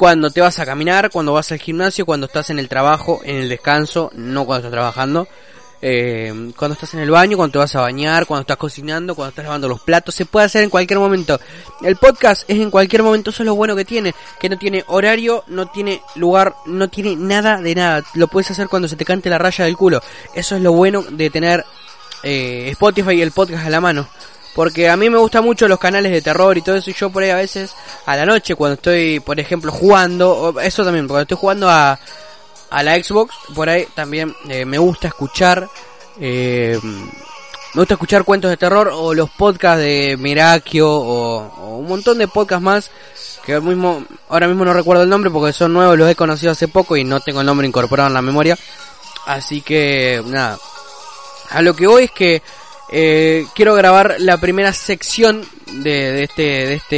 cuando 0.00 0.30
te 0.30 0.40
vas 0.40 0.58
a 0.58 0.64
caminar, 0.64 1.10
cuando 1.10 1.34
vas 1.34 1.52
al 1.52 1.58
gimnasio, 1.58 2.06
cuando 2.06 2.24
estás 2.24 2.48
en 2.48 2.58
el 2.58 2.70
trabajo, 2.70 3.20
en 3.22 3.36
el 3.36 3.50
descanso, 3.50 4.10
no 4.14 4.46
cuando 4.46 4.66
estás 4.66 4.72
trabajando. 4.72 5.28
Eh, 5.82 6.52
cuando 6.56 6.72
estás 6.72 6.94
en 6.94 7.00
el 7.00 7.10
baño, 7.10 7.36
cuando 7.36 7.52
te 7.52 7.58
vas 7.58 7.76
a 7.76 7.82
bañar, 7.82 8.24
cuando 8.24 8.40
estás 8.40 8.56
cocinando, 8.56 9.14
cuando 9.14 9.28
estás 9.28 9.44
lavando 9.44 9.68
los 9.68 9.82
platos, 9.82 10.14
se 10.14 10.24
puede 10.24 10.46
hacer 10.46 10.64
en 10.64 10.70
cualquier 10.70 10.98
momento. 10.98 11.38
El 11.82 11.96
podcast 11.96 12.48
es 12.48 12.56
en 12.56 12.70
cualquier 12.70 13.02
momento, 13.02 13.28
eso 13.28 13.42
es 13.42 13.46
lo 13.46 13.54
bueno 13.54 13.76
que 13.76 13.84
tiene, 13.84 14.14
que 14.40 14.48
no 14.48 14.56
tiene 14.56 14.84
horario, 14.86 15.44
no 15.48 15.66
tiene 15.66 16.00
lugar, 16.14 16.54
no 16.64 16.88
tiene 16.88 17.14
nada 17.14 17.60
de 17.60 17.74
nada. 17.74 18.02
Lo 18.14 18.26
puedes 18.26 18.50
hacer 18.50 18.68
cuando 18.68 18.88
se 18.88 18.96
te 18.96 19.04
cante 19.04 19.28
la 19.28 19.36
raya 19.36 19.66
del 19.66 19.76
culo. 19.76 20.00
Eso 20.34 20.56
es 20.56 20.62
lo 20.62 20.72
bueno 20.72 21.02
de 21.02 21.28
tener 21.28 21.62
eh, 22.22 22.70
Spotify 22.70 23.16
y 23.16 23.20
el 23.20 23.32
podcast 23.32 23.66
a 23.66 23.68
la 23.68 23.82
mano. 23.82 24.08
Porque 24.54 24.88
a 24.88 24.96
mí 24.96 25.08
me 25.08 25.18
gustan 25.18 25.44
mucho 25.44 25.68
los 25.68 25.78
canales 25.78 26.12
de 26.12 26.22
terror 26.22 26.56
y 26.58 26.62
todo 26.62 26.76
eso. 26.76 26.90
Y 26.90 26.94
yo 26.94 27.10
por 27.10 27.22
ahí 27.22 27.30
a 27.30 27.36
veces 27.36 27.74
a 28.06 28.16
la 28.16 28.26
noche 28.26 28.54
cuando 28.54 28.74
estoy, 28.74 29.20
por 29.20 29.38
ejemplo, 29.38 29.70
jugando. 29.70 30.54
Eso 30.60 30.84
también, 30.84 31.06
cuando 31.06 31.22
estoy 31.22 31.36
jugando 31.36 31.68
a, 31.68 31.98
a 32.70 32.82
la 32.82 33.02
Xbox. 33.02 33.34
Por 33.54 33.68
ahí 33.68 33.86
también 33.94 34.34
eh, 34.48 34.64
me 34.64 34.78
gusta 34.78 35.08
escuchar. 35.08 35.68
Eh, 36.20 36.78
me 36.82 37.82
gusta 37.82 37.94
escuchar 37.94 38.24
cuentos 38.24 38.50
de 38.50 38.56
terror 38.56 38.90
o 38.92 39.14
los 39.14 39.30
podcasts 39.30 39.80
de 39.80 40.16
Mirakio 40.18 40.90
o, 40.90 41.76
un 41.78 41.86
montón 41.86 42.18
de 42.18 42.26
podcasts 42.26 42.62
más 42.62 42.90
que 43.44 43.54
ahora 43.54 43.64
mismo, 43.64 44.04
ahora 44.28 44.48
mismo 44.48 44.64
no 44.64 44.72
recuerdo 44.72 45.04
el 45.04 45.08
nombre 45.08 45.30
porque 45.30 45.52
son 45.52 45.72
nuevos, 45.72 45.96
los 45.96 46.10
he 46.10 46.16
conocido 46.16 46.50
hace 46.50 46.66
poco 46.66 46.96
y 46.96 47.04
no 47.04 47.20
tengo 47.20 47.40
el 47.40 47.46
nombre 47.46 47.66
incorporado 47.66 48.08
en 48.08 48.14
la 48.14 48.22
memoria. 48.22 48.58
Así 49.26 49.62
que, 49.62 50.20
nada. 50.26 50.58
A 51.50 51.62
lo 51.62 51.74
que 51.74 51.86
voy 51.86 52.04
es 52.04 52.10
que 52.10 52.42
eh, 52.90 53.46
quiero 53.54 53.74
grabar 53.74 54.16
la 54.18 54.38
primera 54.38 54.72
sección 54.72 55.46
de, 55.66 56.12
de 56.12 56.24
este, 56.24 56.42
de 56.42 56.74
este, 56.74 56.96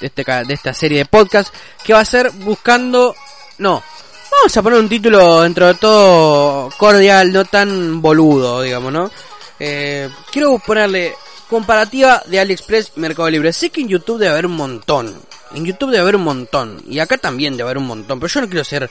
de 0.00 0.06
este, 0.06 0.24
de 0.24 0.54
esta 0.54 0.74
serie 0.74 0.98
de 0.98 1.04
podcast 1.06 1.54
que 1.84 1.94
va 1.94 2.00
a 2.00 2.04
ser 2.04 2.30
buscando, 2.30 3.14
no, 3.58 3.82
vamos 4.30 4.56
a 4.56 4.62
poner 4.62 4.78
un 4.78 4.88
título 4.88 5.42
dentro 5.42 5.66
de 5.66 5.74
todo 5.74 6.70
cordial, 6.76 7.32
no 7.32 7.44
tan 7.44 8.02
boludo, 8.02 8.62
digamos, 8.62 8.92
¿no? 8.92 9.10
Eh, 9.58 10.08
quiero 10.30 10.58
ponerle 10.58 11.14
comparativa 11.48 12.22
de 12.26 12.40
AliExpress 12.40 12.92
y 12.96 13.00
Mercado 13.00 13.30
Libre. 13.30 13.52
Sé 13.52 13.70
que 13.70 13.80
en 13.80 13.88
YouTube 13.88 14.18
debe 14.18 14.32
haber 14.32 14.46
un 14.46 14.56
montón. 14.56 15.20
En 15.54 15.64
YouTube 15.64 15.90
debe 15.90 16.02
haber 16.02 16.16
un 16.16 16.24
montón. 16.24 16.82
Y 16.86 16.98
acá 16.98 17.16
también 17.16 17.56
debe 17.56 17.70
haber 17.70 17.78
un 17.78 17.86
montón. 17.86 18.20
Pero 18.20 18.32
yo 18.32 18.40
no 18.42 18.48
quiero 18.48 18.64
ser 18.64 18.90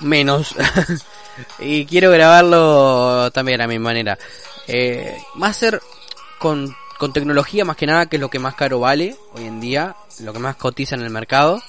menos. 0.00 0.54
y 1.58 1.86
quiero 1.86 2.10
grabarlo 2.10 3.30
también 3.32 3.60
a 3.60 3.66
mi 3.66 3.78
manera. 3.78 4.18
Eh, 4.66 5.16
va 5.40 5.48
a 5.48 5.52
ser 5.52 5.80
con, 6.38 6.74
con 6.98 7.12
tecnología 7.12 7.64
más 7.64 7.76
que 7.76 7.86
nada, 7.86 8.06
que 8.06 8.16
es 8.16 8.20
lo 8.20 8.30
que 8.30 8.38
más 8.38 8.54
caro 8.54 8.80
vale 8.80 9.16
hoy 9.34 9.44
en 9.44 9.60
día. 9.60 9.96
Lo 10.20 10.32
que 10.32 10.38
más 10.38 10.56
cotiza 10.56 10.94
en 10.94 11.02
el 11.02 11.10
mercado. 11.10 11.62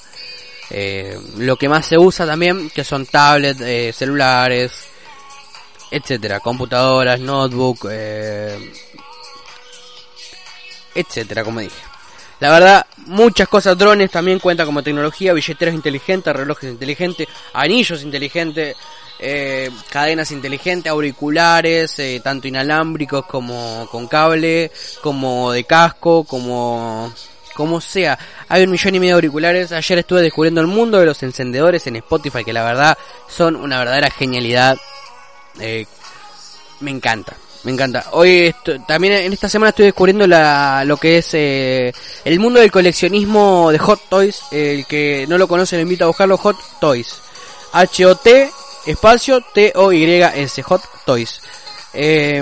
Eh, 0.70 1.18
lo 1.38 1.56
que 1.56 1.70
más 1.70 1.86
se 1.86 1.98
usa 1.98 2.26
también, 2.26 2.70
que 2.70 2.84
son 2.84 3.06
tablets, 3.06 3.62
eh, 3.62 3.94
celulares, 3.94 4.72
etcétera, 5.92 6.40
computadoras, 6.40 7.20
notebook, 7.20 7.88
eh, 7.90 8.74
etcétera, 10.94 11.44
como 11.44 11.62
dije. 11.62 11.76
La 12.40 12.52
verdad, 12.52 12.86
muchas 13.08 13.48
cosas 13.48 13.78
drones 13.78 14.12
también 14.12 14.40
cuentan 14.40 14.68
como 14.68 14.84
tecnología, 14.84 15.34
billeteras 15.34 15.74
inteligentes, 15.74 16.36
relojes 16.36 16.70
inteligentes, 16.70 17.28
anillos 17.54 18.04
inteligentes, 18.04 18.76
eh, 19.20 19.72
cadenas 19.90 20.32
inteligentes, 20.32 20.92
auriculares, 20.92 21.98
eh, 21.98 22.22
tanto 22.24 22.48
inalámbricos 22.48 23.26
como 23.26 23.88
con 23.92 24.08
cable, 24.08 24.72
como 25.02 25.52
de 25.52 25.64
casco, 25.64 26.24
como 26.24 27.12
como 27.56 27.82
sea. 27.82 28.20
Hay 28.50 28.64
un 28.64 28.70
millón 28.70 28.94
y 28.94 29.00
medio 29.00 29.14
de 29.14 29.16
auriculares. 29.16 29.72
Ayer 29.72 29.98
estuve 29.98 30.22
descubriendo 30.22 30.62
el 30.62 30.68
mundo 30.68 31.00
de 31.00 31.08
los 31.08 31.24
encendedores 31.24 31.88
en 31.88 31.96
Spotify, 31.96 32.44
que 32.44 32.54
la 32.54 32.64
verdad 32.64 32.96
son 33.28 33.56
una 33.56 33.80
verdadera 33.80 34.12
genialidad. 34.12 34.78
Eh, 35.60 35.88
me 36.82 36.92
encanta. 36.92 37.36
Me 37.68 37.74
encanta. 37.74 38.06
Hoy 38.14 38.56
también 38.88 39.12
en 39.12 39.34
esta 39.34 39.50
semana 39.50 39.72
estoy 39.72 39.88
descubriendo 39.88 40.26
la, 40.26 40.86
lo 40.86 40.96
que 40.96 41.18
es 41.18 41.34
eh, 41.34 41.92
el 42.24 42.40
mundo 42.40 42.62
del 42.62 42.72
coleccionismo 42.72 43.74
de 43.74 43.78
Hot 43.78 44.08
Toys. 44.08 44.44
El 44.52 44.86
que 44.86 45.26
no 45.28 45.38
lo 45.38 45.50
conoce 45.50 45.76
lo 45.76 45.82
invito 45.82 46.06
a 46.06 46.08
buscarlo. 46.08 46.38
Hot 46.38 46.56
Toys. 46.80 47.16
H-O-T 47.74 48.50
espacio 48.86 49.42
T-O-Y-S. 49.54 50.64
Hot 50.64 50.82
Toys. 51.06 51.42
Eh, 51.94 52.42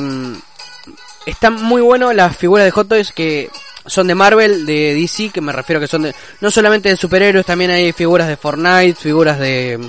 están 1.25 1.55
muy 1.55 1.81
buenos 1.81 2.13
las 2.13 2.37
figuras 2.37 2.63
de 2.63 2.69
Hot 2.69 2.87
Toys 2.87 3.11
que 3.11 3.49
son 3.87 4.05
de 4.05 4.13
Marvel, 4.13 4.67
de 4.67 4.93
DC, 4.93 5.31
que 5.31 5.41
me 5.41 5.53
refiero 5.53 5.79
que 5.79 5.87
son 5.87 6.03
de, 6.03 6.13
no 6.39 6.51
solamente 6.51 6.89
de 6.89 6.97
superhéroes, 6.97 7.47
también 7.47 7.71
hay 7.71 7.91
figuras 7.93 8.27
de 8.27 8.37
Fortnite, 8.37 8.93
figuras 8.93 9.39
de, 9.39 9.79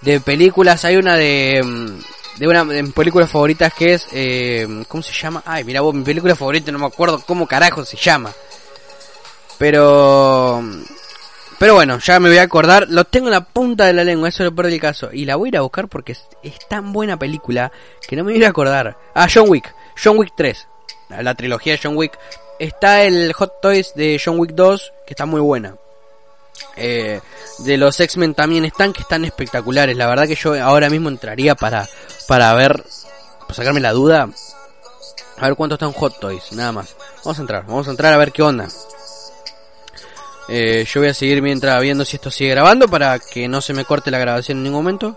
de 0.00 0.20
películas. 0.20 0.86
Hay 0.86 0.96
una 0.96 1.16
de, 1.16 1.62
de 2.38 2.46
una 2.46 2.64
de 2.64 2.82
mis 2.82 2.92
películas 2.92 3.30
favoritas 3.30 3.72
que 3.74 3.94
es, 3.94 4.06
eh, 4.12 4.84
¿cómo 4.86 5.02
se 5.02 5.12
llama? 5.12 5.42
Ay, 5.44 5.64
mira 5.64 5.80
vos, 5.80 5.94
mi 5.94 6.04
película 6.04 6.36
favorita, 6.36 6.70
no 6.70 6.78
me 6.78 6.86
acuerdo 6.86 7.20
cómo 7.26 7.46
carajo 7.46 7.84
se 7.84 7.96
llama. 7.96 8.32
Pero, 9.58 10.62
pero 11.58 11.74
bueno, 11.74 11.98
ya 11.98 12.20
me 12.20 12.28
voy 12.28 12.38
a 12.38 12.42
acordar, 12.42 12.86
lo 12.88 13.04
tengo 13.04 13.26
en 13.26 13.32
la 13.32 13.44
punta 13.44 13.86
de 13.86 13.92
la 13.92 14.04
lengua, 14.04 14.28
eso 14.28 14.44
es 14.44 14.50
lo 14.50 14.54
peor 14.54 14.70
del 14.70 14.80
caso. 14.80 15.10
Y 15.12 15.24
la 15.24 15.34
voy 15.34 15.48
a 15.48 15.50
ir 15.50 15.56
a 15.56 15.62
buscar 15.62 15.88
porque 15.88 16.12
es, 16.12 16.28
tan 16.68 16.92
buena 16.92 17.18
película 17.18 17.72
que 18.06 18.14
no 18.14 18.22
me 18.22 18.32
voy 18.32 18.44
a 18.44 18.50
acordar. 18.50 18.96
Ah, 19.14 19.26
John 19.32 19.48
Wick, 19.48 19.74
John 20.02 20.16
Wick 20.16 20.32
3. 20.36 20.68
La 21.20 21.34
trilogía 21.34 21.72
de 21.72 21.80
John 21.82 21.96
Wick. 21.96 22.16
Está 22.60 23.04
el 23.04 23.32
Hot 23.32 23.60
Toys 23.60 23.94
de 23.94 24.20
John 24.24 24.38
Wick 24.38 24.52
2, 24.52 24.92
que 25.06 25.14
está 25.14 25.26
muy 25.26 25.40
buena. 25.40 25.76
Eh, 26.76 27.20
de 27.58 27.76
los 27.76 27.98
X-Men 27.98 28.34
también 28.34 28.64
están, 28.64 28.92
que 28.92 29.02
están 29.02 29.24
espectaculares. 29.24 29.96
La 29.96 30.06
verdad 30.06 30.26
que 30.26 30.34
yo 30.34 30.54
ahora 30.62 30.90
mismo 30.90 31.08
entraría 31.08 31.54
para, 31.54 31.88
para 32.26 32.52
ver, 32.54 32.84
para 33.40 33.54
sacarme 33.54 33.80
la 33.80 33.92
duda. 33.92 34.28
A 35.38 35.46
ver 35.46 35.56
cuánto 35.56 35.74
están 35.74 35.92
Hot 35.92 36.18
Toys, 36.18 36.52
nada 36.52 36.72
más. 36.72 36.96
Vamos 37.24 37.38
a 37.38 37.40
entrar, 37.42 37.66
vamos 37.66 37.86
a 37.88 37.90
entrar 37.90 38.12
a 38.12 38.16
ver 38.16 38.32
qué 38.32 38.42
onda. 38.42 38.68
Eh, 40.48 40.86
yo 40.90 41.00
voy 41.00 41.10
a 41.10 41.14
seguir 41.14 41.42
mientras 41.42 41.80
viendo 41.82 42.04
si 42.04 42.16
esto 42.16 42.30
sigue 42.30 42.50
grabando 42.50 42.88
para 42.88 43.18
que 43.18 43.48
no 43.48 43.60
se 43.60 43.74
me 43.74 43.84
corte 43.84 44.10
la 44.10 44.18
grabación 44.18 44.58
en 44.58 44.64
ningún 44.64 44.80
momento. 44.80 45.14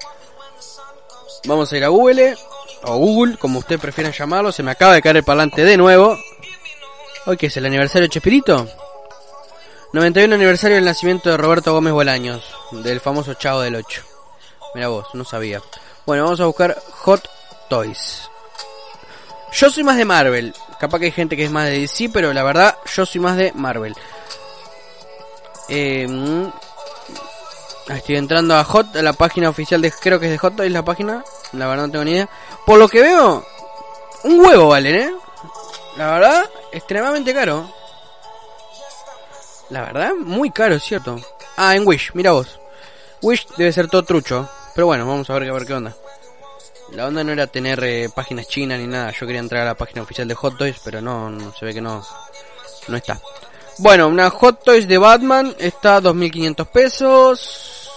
Vamos 1.45 1.71
a 1.71 1.77
ir 1.77 1.85
a 1.85 1.87
Google, 1.87 2.35
o 2.83 2.97
Google, 2.97 3.37
como 3.37 3.59
usted 3.59 3.79
prefiera 3.79 4.11
llamarlo. 4.11 4.51
Se 4.51 4.61
me 4.61 4.71
acaba 4.71 4.93
de 4.93 5.01
caer 5.01 5.17
el 5.17 5.23
parlante 5.23 5.63
de 5.63 5.77
nuevo. 5.77 6.17
Hoy 7.25 7.37
que 7.37 7.47
es 7.47 7.57
el 7.57 7.65
aniversario 7.65 8.07
de 8.07 8.09
Chespirito. 8.09 8.67
91 9.93 10.35
aniversario 10.35 10.75
del 10.75 10.85
nacimiento 10.85 11.29
de 11.29 11.35
Roberto 11.35 11.73
Gómez 11.73 11.91
Bolaños, 11.91 12.41
del 12.71 13.01
famoso 13.01 13.33
Chavo 13.33 13.59
del 13.59 13.75
8. 13.75 14.01
Mira 14.73 14.87
vos, 14.87 15.07
no 15.13 15.25
sabía. 15.25 15.61
Bueno, 16.05 16.23
vamos 16.23 16.39
a 16.39 16.45
buscar 16.45 16.77
Hot 17.01 17.27
Toys. 17.69 18.29
Yo 19.51 19.69
soy 19.69 19.83
más 19.83 19.97
de 19.97 20.05
Marvel. 20.05 20.55
Capaz 20.79 20.99
que 20.99 21.05
hay 21.05 21.11
gente 21.11 21.35
que 21.35 21.43
es 21.43 21.51
más 21.51 21.65
de 21.65 21.79
DC, 21.79 22.09
pero 22.13 22.31
la 22.31 22.41
verdad, 22.41 22.77
yo 22.95 23.05
soy 23.05 23.19
más 23.19 23.35
de 23.35 23.51
Marvel. 23.51 23.93
Eh, 25.67 26.07
estoy 27.89 28.15
entrando 28.15 28.55
a 28.55 28.63
Hot, 28.63 28.95
a 28.95 29.01
la 29.01 29.11
página 29.11 29.49
oficial 29.49 29.81
de, 29.81 29.91
creo 29.91 30.21
que 30.21 30.27
es 30.27 30.31
de 30.31 30.37
Hot 30.37 30.55
Toys 30.55 30.71
la 30.71 30.85
página. 30.85 31.21
La 31.51 31.67
verdad 31.67 31.87
no 31.87 31.91
tengo 31.91 32.05
ni 32.05 32.11
idea. 32.11 32.29
Por 32.65 32.79
lo 32.79 32.87
que 32.87 33.01
veo, 33.01 33.45
un 34.23 34.39
huevo 34.39 34.69
valen, 34.69 34.95
¿eh? 34.95 35.13
La 35.97 36.11
verdad, 36.11 36.49
extremadamente 36.71 37.33
caro. 37.33 37.80
La 39.71 39.83
verdad, 39.83 40.11
muy 40.15 40.51
caro, 40.51 40.75
es 40.75 40.83
cierto. 40.83 41.17
Ah, 41.55 41.75
en 41.75 41.87
Wish, 41.87 42.11
mira 42.13 42.33
vos. 42.33 42.59
Wish 43.21 43.47
debe 43.55 43.71
ser 43.71 43.87
todo 43.87 44.03
trucho. 44.03 44.49
Pero 44.75 44.87
bueno, 44.87 45.07
vamos 45.07 45.29
a 45.29 45.33
ver, 45.33 45.49
a 45.49 45.53
ver 45.53 45.65
qué 45.65 45.73
onda. 45.73 45.95
La 46.91 47.07
onda 47.07 47.23
no 47.23 47.31
era 47.31 47.47
tener 47.47 47.81
eh, 47.81 48.09
páginas 48.13 48.49
chinas 48.49 48.77
ni 48.79 48.87
nada. 48.87 49.11
Yo 49.11 49.25
quería 49.25 49.39
entrar 49.39 49.61
a 49.61 49.65
la 49.65 49.75
página 49.75 50.01
oficial 50.01 50.27
de 50.27 50.35
Hot 50.35 50.57
Toys, 50.57 50.75
pero 50.83 51.01
no, 51.01 51.29
no 51.29 51.53
se 51.53 51.63
ve 51.65 51.73
que 51.73 51.79
no, 51.79 52.05
no 52.89 52.97
está. 52.97 53.21
Bueno, 53.77 54.09
una 54.09 54.29
Hot 54.29 54.61
Toys 54.61 54.89
de 54.89 54.97
Batman 54.97 55.55
está 55.57 55.95
a 55.95 56.01
2.500 56.01 56.65
pesos. 56.67 57.89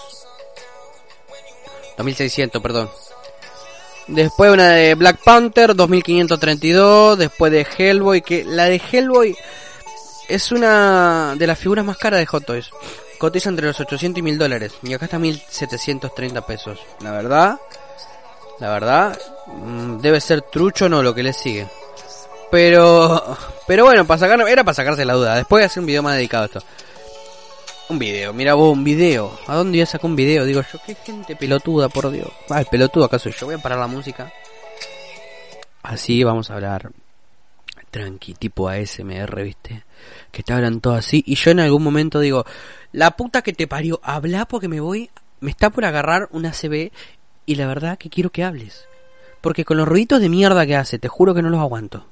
2.600, 1.98 2.62
perdón. 2.62 2.88
Después 4.06 4.52
una 4.52 4.70
de 4.70 4.94
Black 4.94 5.18
Panther, 5.24 5.74
2532. 5.74 7.18
Después 7.18 7.50
de 7.50 7.66
Hellboy, 7.76 8.22
que 8.22 8.44
la 8.44 8.66
de 8.66 8.80
Hellboy 8.92 9.36
es 10.28 10.52
una 10.52 11.34
de 11.36 11.46
las 11.46 11.58
figuras 11.58 11.84
más 11.84 11.96
caras 11.96 12.20
de 12.20 12.26
Hot 12.26 12.44
Toys. 12.44 12.70
Cotiza 13.18 13.48
entre 13.48 13.66
los 13.66 13.78
800 13.80 14.18
y 14.18 14.22
1000 14.22 14.38
dólares. 14.38 14.74
Y 14.82 14.92
acá 14.92 15.06
está 15.06 15.18
1730 15.18 16.46
pesos. 16.46 16.78
La 17.00 17.12
verdad, 17.12 17.58
la 18.60 18.70
verdad, 18.70 19.18
mm, 19.46 19.98
debe 19.98 20.20
ser 20.20 20.42
trucho 20.42 20.88
no 20.88 21.02
lo 21.02 21.14
que 21.14 21.22
le 21.22 21.32
sigue. 21.32 21.68
Pero, 22.50 23.36
pero 23.66 23.84
bueno, 23.84 24.06
para 24.06 24.18
sacar, 24.18 24.40
era 24.48 24.64
para 24.64 24.74
sacarse 24.74 25.04
la 25.04 25.14
duda. 25.14 25.36
Después 25.36 25.58
voy 25.58 25.62
a 25.64 25.66
hacer 25.66 25.80
un 25.80 25.86
video 25.86 26.02
más 26.02 26.16
dedicado 26.16 26.44
a 26.44 26.46
esto. 26.46 26.62
Un 27.88 27.98
video, 27.98 28.32
mira 28.32 28.54
vos, 28.54 28.72
un 28.72 28.84
video. 28.84 29.38
¿A 29.46 29.56
dónde 29.56 29.78
voy 29.78 29.82
a 29.82 29.86
sacar 29.86 30.06
un 30.06 30.16
video? 30.16 30.44
Digo 30.44 30.62
yo, 30.72 30.78
qué 30.86 30.94
gente 30.94 31.36
pelotuda, 31.36 31.88
por 31.88 32.10
Dios. 32.10 32.28
Ah, 32.48 32.60
el 32.60 32.66
pelotudo 32.66 33.04
acaso 33.04 33.28
yo. 33.28 33.46
Voy 33.46 33.56
a 33.56 33.58
parar 33.58 33.78
la 33.78 33.86
música. 33.86 34.32
Así 35.82 36.24
vamos 36.24 36.50
a 36.50 36.54
hablar. 36.54 36.90
Tranqui, 37.90 38.34
tipo 38.34 38.68
ASMR, 38.68 39.42
¿viste? 39.42 39.84
Que 40.34 40.42
te 40.42 40.52
hablan 40.52 40.80
todo 40.80 40.94
así. 40.94 41.22
Y 41.24 41.36
yo 41.36 41.52
en 41.52 41.60
algún 41.60 41.84
momento 41.84 42.18
digo, 42.18 42.44
la 42.90 43.12
puta 43.12 43.42
que 43.42 43.52
te 43.52 43.68
parió, 43.68 44.00
habla 44.02 44.46
porque 44.46 44.66
me 44.66 44.80
voy. 44.80 45.10
Me 45.38 45.52
está 45.52 45.70
por 45.70 45.84
agarrar 45.84 46.28
una 46.32 46.50
CB 46.50 46.90
y 47.46 47.54
la 47.54 47.68
verdad 47.68 47.98
que 47.98 48.10
quiero 48.10 48.30
que 48.30 48.42
hables. 48.42 48.84
Porque 49.40 49.64
con 49.64 49.76
los 49.76 49.86
ruiditos 49.86 50.20
de 50.20 50.28
mierda 50.28 50.66
que 50.66 50.74
hace, 50.74 50.98
te 50.98 51.06
juro 51.06 51.34
que 51.34 51.42
no 51.42 51.50
los 51.50 51.60
aguanto. 51.60 52.04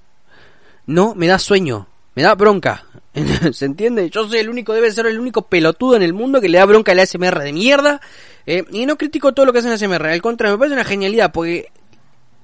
No, 0.86 1.16
me 1.16 1.26
da 1.26 1.40
sueño. 1.40 1.88
Me 2.14 2.22
da 2.22 2.36
bronca. 2.36 2.84
¿Se 3.52 3.64
entiende? 3.64 4.08
Yo 4.08 4.28
soy 4.28 4.38
el 4.38 4.48
único, 4.48 4.72
debe 4.72 4.92
ser 4.92 5.06
el 5.06 5.18
único 5.18 5.42
pelotudo 5.42 5.96
en 5.96 6.02
el 6.02 6.12
mundo 6.12 6.40
que 6.40 6.48
le 6.48 6.58
da 6.58 6.64
bronca 6.64 6.92
al 6.92 7.00
ASMR 7.00 7.40
de 7.40 7.52
mierda. 7.52 8.00
Eh, 8.46 8.64
y 8.70 8.86
no 8.86 8.96
critico 8.96 9.32
todo 9.32 9.46
lo 9.46 9.52
que 9.52 9.58
hacen 9.58 9.72
ASMR. 9.72 10.06
Al 10.06 10.22
contrario, 10.22 10.56
me 10.56 10.60
parece 10.60 10.74
una 10.74 10.84
genialidad. 10.84 11.32
Porque 11.32 11.72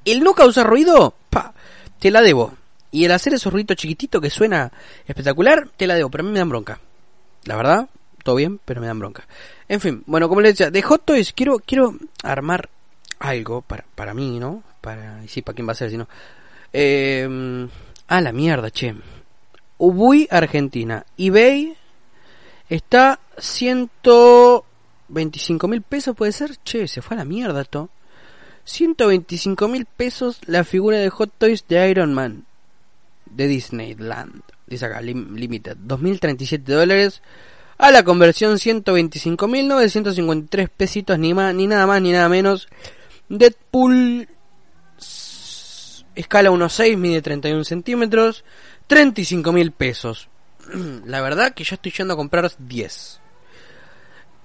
el 0.04 0.24
no 0.24 0.34
causar 0.34 0.66
ruido, 0.66 1.14
pa, 1.30 1.54
te 2.00 2.10
la 2.10 2.20
debo. 2.20 2.54
Y 2.90 3.04
el 3.04 3.12
hacer 3.12 3.34
esos 3.34 3.52
ruidos 3.52 3.76
chiquititos 3.76 4.20
que 4.20 4.30
suena 4.30 4.72
espectacular, 5.06 5.68
te 5.76 5.86
la 5.86 5.94
debo. 5.94 6.10
Pero 6.10 6.22
a 6.22 6.26
mí 6.26 6.32
me 6.32 6.38
dan 6.38 6.48
bronca. 6.48 6.80
La 7.44 7.56
verdad, 7.56 7.88
todo 8.24 8.36
bien, 8.36 8.60
pero 8.64 8.80
me 8.80 8.86
dan 8.86 8.98
bronca. 8.98 9.26
En 9.68 9.80
fin, 9.80 10.02
bueno, 10.06 10.28
como 10.28 10.40
les 10.40 10.54
decía, 10.54 10.70
de 10.70 10.82
Hot 10.82 11.04
Toys 11.04 11.32
quiero, 11.32 11.58
quiero 11.58 11.96
armar 12.22 12.68
algo 13.18 13.62
para, 13.62 13.84
para 13.94 14.14
mí, 14.14 14.38
¿no? 14.38 14.62
Para, 14.80 15.22
y 15.24 15.28
sí, 15.28 15.42
para 15.42 15.54
quién 15.54 15.68
va 15.68 15.72
a 15.72 15.76
ser, 15.76 15.90
si 15.90 15.96
no. 15.96 16.08
Eh, 16.72 17.68
a 18.08 18.20
la 18.20 18.32
mierda, 18.32 18.70
che. 18.70 18.94
Ubui, 19.78 20.26
Argentina. 20.30 21.04
eBay 21.16 21.76
Está 22.68 23.18
125 23.38 25.68
mil 25.68 25.82
pesos, 25.82 26.14
puede 26.14 26.32
ser. 26.32 26.58
Che, 26.62 26.86
se 26.86 27.00
fue 27.00 27.16
a 27.16 27.20
la 27.20 27.24
mierda 27.24 27.62
esto. 27.62 27.88
125 28.64 29.68
mil 29.68 29.86
pesos 29.86 30.40
la 30.44 30.64
figura 30.64 30.98
de 30.98 31.08
Hot 31.08 31.32
Toys 31.38 31.66
de 31.66 31.88
Iron 31.88 32.12
Man 32.12 32.44
de 33.30 33.46
Disneyland. 33.46 34.42
Dice 34.66 34.86
acá, 34.86 35.00
Limited. 35.00 35.76
2037 35.78 36.72
dólares. 36.72 37.22
A 37.78 37.90
la 37.92 38.02
conversión 38.02 38.56
125.953 38.56 40.68
pesitos, 40.68 41.16
ni, 41.18 41.32
más, 41.32 41.54
ni 41.54 41.68
nada 41.68 41.86
más 41.86 42.02
ni 42.02 42.12
nada 42.12 42.28
menos. 42.28 42.68
Deadpool 43.28 44.28
escala 46.16 46.50
1.6, 46.50 46.96
mide 46.96 47.22
31 47.22 47.64
centímetros, 47.64 48.44
35 48.88 49.52
mil 49.52 49.70
pesos. 49.72 50.28
La 51.06 51.20
verdad 51.20 51.54
que 51.54 51.64
ya 51.64 51.76
estoy 51.76 51.92
yendo 51.92 52.14
a 52.14 52.16
comprar 52.16 52.50
10. 52.58 53.20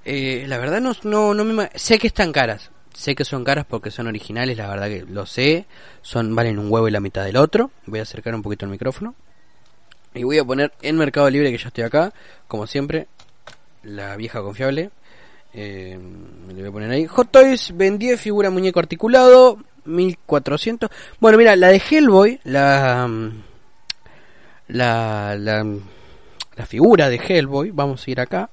Eh, 0.06 0.44
la 0.48 0.58
verdad 0.58 0.82
no, 0.82 0.92
no, 1.04 1.34
no 1.34 1.46
me... 1.46 1.70
Sé 1.75 1.98
que 1.98 2.08
están 2.08 2.34
caras. 2.34 2.73
Sé 2.94 3.16
que 3.16 3.26
son 3.26 3.44
caras 3.44 3.66
porque 3.68 3.92
son 3.92 4.08
originales, 4.08 4.58
la 4.58 4.68
verdad 4.68 4.88
que 4.88 5.04
lo 5.04 5.26
sé. 5.26 5.66
Son, 6.02 6.36
valen 6.36 6.60
un 6.60 6.72
huevo 6.72 6.88
y 6.88 6.92
la 6.92 7.00
mitad 7.00 7.26
del 7.26 7.38
otro. 7.38 7.72
Voy 7.86 8.00
a 8.00 8.04
acercar 8.04 8.36
un 8.36 8.42
poquito 8.42 8.66
el 8.66 8.72
micrófono. 8.72 9.16
Y 10.14 10.24
voy 10.24 10.38
a 10.38 10.46
poner 10.46 10.72
en 10.82 10.96
Mercado 10.98 11.30
Libre, 11.30 11.52
que 11.52 11.58
ya 11.58 11.70
estoy 11.70 11.84
acá, 11.84 12.14
como 12.48 12.68
siempre, 12.68 13.08
la 13.82 14.16
vieja 14.16 14.42
confiable. 14.42 14.92
Eh, 15.54 15.98
le 16.48 16.54
voy 16.54 16.70
a 16.70 16.72
poner 16.72 16.92
ahí. 16.92 17.08
Hot 17.08 17.32
Toys, 17.32 17.76
vendí 17.76 18.16
figura 18.18 18.52
muñeco 18.52 18.80
articulado, 18.80 19.58
1400. 19.86 20.90
Bueno, 21.20 21.38
mira, 21.38 21.56
la 21.56 21.70
de 21.70 21.82
Hellboy, 21.90 22.40
la, 22.44 23.10
la, 24.68 25.36
la, 25.36 25.66
la 26.56 26.66
figura 26.66 27.10
de 27.10 27.18
Hellboy, 27.18 27.72
vamos 27.72 28.08
a 28.08 28.12
ir 28.12 28.20
acá. 28.20 28.50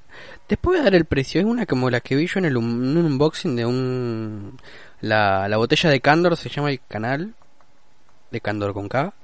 Después 0.49 0.77
voy 0.77 0.81
a 0.81 0.85
dar 0.85 0.95
el 0.95 1.05
precio, 1.05 1.41
es 1.41 1.47
una 1.47 1.67
como 1.67 1.91
la 1.91 2.01
que 2.01 2.17
vi 2.17 2.27
yo 2.27 2.39
en 2.39 2.45
el 2.45 2.57
un 2.57 2.97
unboxing 2.97 3.57
de 3.57 3.67
un... 3.67 4.59
La, 5.01 5.49
la 5.49 5.57
botella 5.57 5.89
de 5.91 6.01
Candor 6.01 6.37
se 6.37 6.49
llama 6.49 6.71
el 6.71 6.81
canal 6.87 7.35
de 8.31 8.41
Candor 8.41 8.75
con 8.75 8.89
K. 8.89 9.15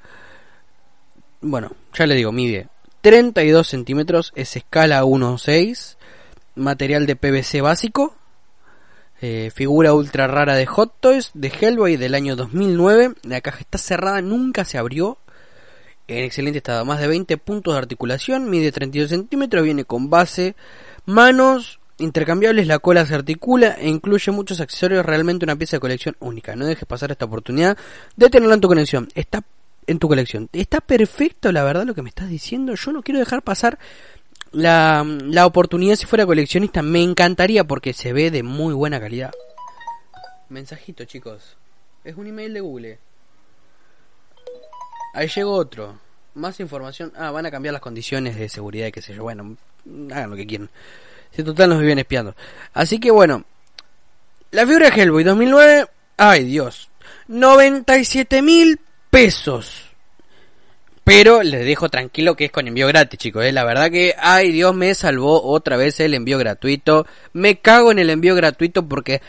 Bueno, 1.43 1.73
ya 1.93 2.07
le 2.07 2.15
digo, 2.15 2.33
mide 2.33 2.69
32 3.03 3.69
centímetros, 3.69 4.33
es 4.35 4.57
escala 4.57 5.05
1.6, 5.05 5.97
material 6.57 7.07
de 7.07 7.15
PVC 7.15 7.61
básico, 7.61 8.17
eh, 9.21 9.51
figura 9.55 9.95
ultra 9.95 10.27
rara 10.27 10.57
de 10.57 10.67
Hot 10.67 10.95
Toys 11.01 11.31
de 11.33 11.49
Hellboy 11.49 11.97
del 11.97 12.15
año 12.15 12.37
2009. 12.37 13.15
La 13.23 13.41
caja 13.41 13.61
está 13.61 13.79
cerrada, 13.79 14.21
nunca 14.23 14.65
se 14.65 14.79
abrió. 14.79 15.19
En 16.09 16.25
excelente 16.25 16.59
estado, 16.59 16.85
más 16.85 17.01
de 17.01 17.09
20 17.09 17.37
puntos 17.39 17.75
de 17.75 17.79
articulación, 17.79 18.49
mide 18.49 18.71
32 18.71 19.11
centímetros, 19.11 19.65
viene 19.65 19.85
con 19.85 20.09
base, 20.09 20.55
manos 21.05 21.81
intercambiables, 21.99 22.67
la 22.67 22.79
cola 22.79 23.05
se 23.07 23.15
articula 23.15 23.77
e 23.79 23.89
incluye 23.89 24.31
muchos 24.31 24.61
accesorios, 24.61 25.05
realmente 25.05 25.45
una 25.45 25.57
pieza 25.57 25.77
de 25.77 25.81
colección 25.81 26.17
única. 26.21 26.55
No 26.55 26.67
dejes 26.67 26.87
pasar 26.87 27.11
esta 27.11 27.25
oportunidad 27.25 27.77
de 28.17 28.31
tenerla 28.31 28.55
en 28.55 28.61
tu 28.61 28.69
colección. 28.69 29.09
Está 29.15 29.43
en 29.87 29.99
tu 29.99 30.09
colección. 30.09 30.49
Está 30.53 30.81
perfecto, 30.81 31.51
la 31.51 31.65
verdad, 31.65 31.85
lo 31.85 31.95
que 31.95 32.03
me 32.03 32.09
estás 32.09 32.29
diciendo. 32.29 32.75
Yo 32.75 32.93
no 32.93 33.03
quiero 33.03 33.19
dejar 33.19 33.43
pasar 33.43 33.79
la, 34.53 35.05
la 35.05 35.47
oportunidad 35.47 35.97
si 35.97 36.07
fuera 36.07 36.27
coleccionista. 36.27 36.83
Me 36.83 37.03
encantaría 37.03 37.65
porque 37.65 37.93
se 37.93 38.13
ve 38.13 38.31
de 38.31 38.43
muy 38.43 38.75
buena 38.75 39.01
calidad. 39.01 39.33
Mensajito, 40.49 41.05
chicos. 41.05 41.57
Es 42.05 42.17
un 42.17 42.27
email 42.27 42.53
de 42.53 42.61
Google. 42.61 42.99
Ahí 45.17 45.29
llegó 45.29 45.53
otro. 45.53 45.99
Más 46.35 46.61
información. 46.61 47.11
Ah, 47.17 47.31
van 47.31 47.47
a 47.47 47.51
cambiar 47.51 47.73
las 47.73 47.81
condiciones 47.81 48.37
de 48.37 48.51
seguridad 48.51 48.91
qué 48.93 49.01
sé 49.01 49.15
yo. 49.15 49.23
Bueno, 49.23 49.57
hagan 50.11 50.29
lo 50.29 50.37
que 50.37 50.47
quieran. 50.47 50.69
Si 51.35 51.43
total 51.43 51.71
nos 51.71 51.81
viven 51.81 51.99
espiando. 51.99 52.37
Así 52.75 53.01
que 53.01 53.11
bueno. 53.11 53.43
La 54.51 54.67
figura 54.67 54.91
de 54.91 55.01
Hellboy 55.01 55.25
2009. 55.25 55.87
Ay, 56.19 56.45
Dios. 56.45 56.91
97 57.29 58.43
mil 58.43 58.79
pesos. 59.09 59.87
Pero 61.03 61.43
les 61.43 61.65
dejo 61.65 61.89
tranquilo 61.89 62.37
que 62.37 62.45
es 62.45 62.51
con 62.51 62.69
envío 62.69 62.87
gratis, 62.87 63.19
chicos. 63.19 63.43
¿eh? 63.43 63.53
La 63.53 63.65
verdad 63.65 63.91
que, 63.91 64.15
ay 64.19 64.53
Dios, 64.53 64.75
me 64.75 64.95
salvó 64.95 65.43
otra 65.43 65.79
vez 65.79 65.99
el 66.01 66.13
envío 66.13 66.37
gratuito. 66.37 67.07
Me 67.33 67.59
cago 67.59 67.91
en 67.91 68.01
el 68.01 68.11
envío 68.11 68.35
gratuito 68.35 68.87
porque... 68.87 69.23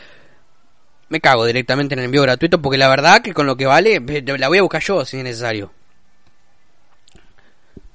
Me 1.07 1.21
cago 1.21 1.45
directamente 1.45 1.93
en 1.95 1.99
el 1.99 2.05
envío 2.05 2.23
gratuito 2.23 2.61
porque 2.61 2.77
la 2.77 2.89
verdad 2.89 3.21
que 3.21 3.33
con 3.33 3.45
lo 3.45 3.55
que 3.55 3.65
vale, 3.65 4.01
la 4.37 4.49
voy 4.49 4.57
a 4.57 4.63
buscar 4.63 4.81
yo 4.81 5.05
si 5.05 5.19
es 5.19 5.23
necesario. 5.23 5.76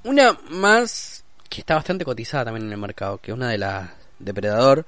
Una 0.05 0.37
más 0.51 1.25
que 1.49 1.61
está 1.61 1.75
bastante 1.75 2.05
cotizada 2.05 2.47
también 2.47 2.67
en 2.67 2.73
el 2.73 2.79
mercado, 2.79 3.19
que 3.19 3.31
es 3.31 3.37
una 3.37 3.51
de 3.51 3.59
las 3.59 3.91
Depredador, 4.19 4.87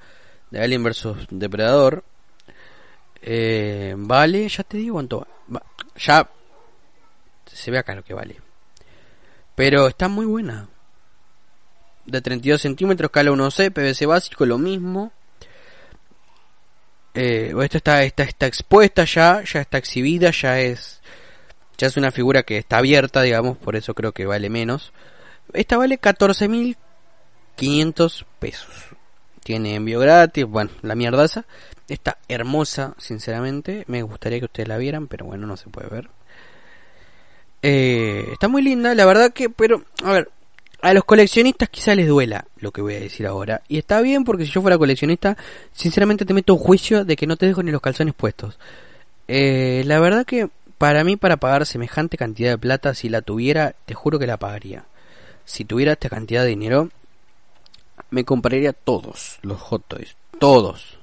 de 0.49 0.61
Alien 0.61 0.83
vs 0.83 1.27
Depredador. 1.29 2.03
Eh, 3.21 3.93
vale, 3.97 4.47
ya 4.47 4.63
te 4.63 4.77
digo 4.77 4.93
cuánto. 4.93 5.27
Ya 5.97 6.29
se 7.45 7.71
ve 7.71 7.77
acá 7.77 7.95
lo 7.95 8.03
que 8.03 8.13
vale. 8.13 8.41
Pero 9.55 9.87
está 9.87 10.07
muy 10.07 10.25
buena. 10.25 10.67
De 12.05 12.21
32 12.21 12.61
centímetros, 12.61 13.09
escala 13.09 13.31
1C, 13.31 13.71
PVC 13.71 14.05
básico, 14.05 14.45
lo 14.45 14.57
mismo. 14.57 15.11
Eh, 17.13 17.53
esto 17.61 17.77
está, 17.77 18.03
está, 18.03 18.23
está 18.23 18.45
expuesta 18.45 19.05
ya, 19.05 19.41
ya 19.43 19.61
está 19.61 19.77
exhibida, 19.77 20.31
ya 20.31 20.59
es, 20.59 21.01
ya 21.77 21.87
es 21.87 21.97
una 21.97 22.11
figura 22.11 22.43
que 22.43 22.57
está 22.57 22.77
abierta, 22.77 23.21
digamos, 23.21 23.57
por 23.57 23.75
eso 23.75 23.93
creo 23.93 24.11
que 24.11 24.25
vale 24.25 24.49
menos. 24.49 24.91
Esta 25.53 25.77
vale 25.77 25.99
14.500 25.99 28.25
pesos. 28.39 28.73
Tiene 29.43 29.75
envío 29.75 29.99
gratis, 29.99 30.45
bueno, 30.45 30.71
la 30.81 30.95
mierda 30.95 31.25
esa. 31.25 31.45
Está 31.87 32.17
hermosa, 32.27 32.95
sinceramente. 32.97 33.83
Me 33.87 34.01
gustaría 34.01 34.39
que 34.39 34.45
ustedes 34.45 34.67
la 34.67 34.77
vieran, 34.77 35.07
pero 35.07 35.25
bueno, 35.25 35.45
no 35.45 35.55
se 35.55 35.69
puede 35.69 35.87
ver. 35.87 36.09
Eh, 37.61 38.27
está 38.31 38.47
muy 38.47 38.61
linda, 38.61 38.93
la 38.95 39.05
verdad 39.05 39.33
que, 39.33 39.49
pero, 39.49 39.83
a 40.03 40.11
ver, 40.11 40.29
a 40.81 40.93
los 40.93 41.03
coleccionistas 41.03 41.69
quizá 41.69 41.95
les 41.95 42.07
duela 42.07 42.45
lo 42.57 42.71
que 42.71 42.81
voy 42.81 42.95
a 42.95 42.99
decir 42.99 43.25
ahora. 43.25 43.61
Y 43.67 43.77
está 43.77 44.01
bien 44.01 44.23
porque 44.23 44.45
si 44.45 44.51
yo 44.51 44.61
fuera 44.61 44.77
coleccionista, 44.77 45.37
sinceramente 45.73 46.25
te 46.25 46.33
meto 46.33 46.53
un 46.53 46.59
juicio 46.59 47.05
de 47.05 47.15
que 47.15 47.27
no 47.27 47.37
te 47.37 47.47
dejo 47.47 47.63
ni 47.63 47.71
los 47.71 47.81
calzones 47.81 48.13
puestos. 48.13 48.59
Eh, 49.27 49.83
la 49.87 49.99
verdad 49.99 50.25
que 50.25 50.49
para 50.77 51.03
mí, 51.03 51.15
para 51.15 51.37
pagar 51.37 51.65
semejante 51.65 52.17
cantidad 52.17 52.51
de 52.51 52.57
plata, 52.57 52.93
si 52.93 53.09
la 53.09 53.21
tuviera, 53.21 53.75
te 53.85 53.93
juro 53.93 54.19
que 54.19 54.27
la 54.27 54.37
pagaría. 54.37 54.85
Si 55.45 55.65
tuviera 55.65 55.93
esta 55.93 56.09
cantidad 56.09 56.43
de 56.43 56.49
dinero, 56.49 56.89
me 58.09 58.25
compraría 58.25 58.73
todos 58.73 59.39
los 59.41 59.59
Hot 59.61 59.83
Toys. 59.87 60.15
Todos. 60.39 60.99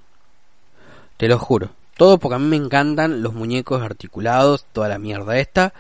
Te 1.17 1.29
lo 1.29 1.39
juro. 1.39 1.71
Todos 1.97 2.19
porque 2.19 2.35
a 2.35 2.39
mí 2.39 2.47
me 2.47 2.57
encantan 2.57 3.23
los 3.23 3.35
muñecos 3.35 3.83
articulados, 3.83 4.67
toda 4.73 4.89
la 4.89 4.99
mierda 4.99 5.39
esta 5.39 5.73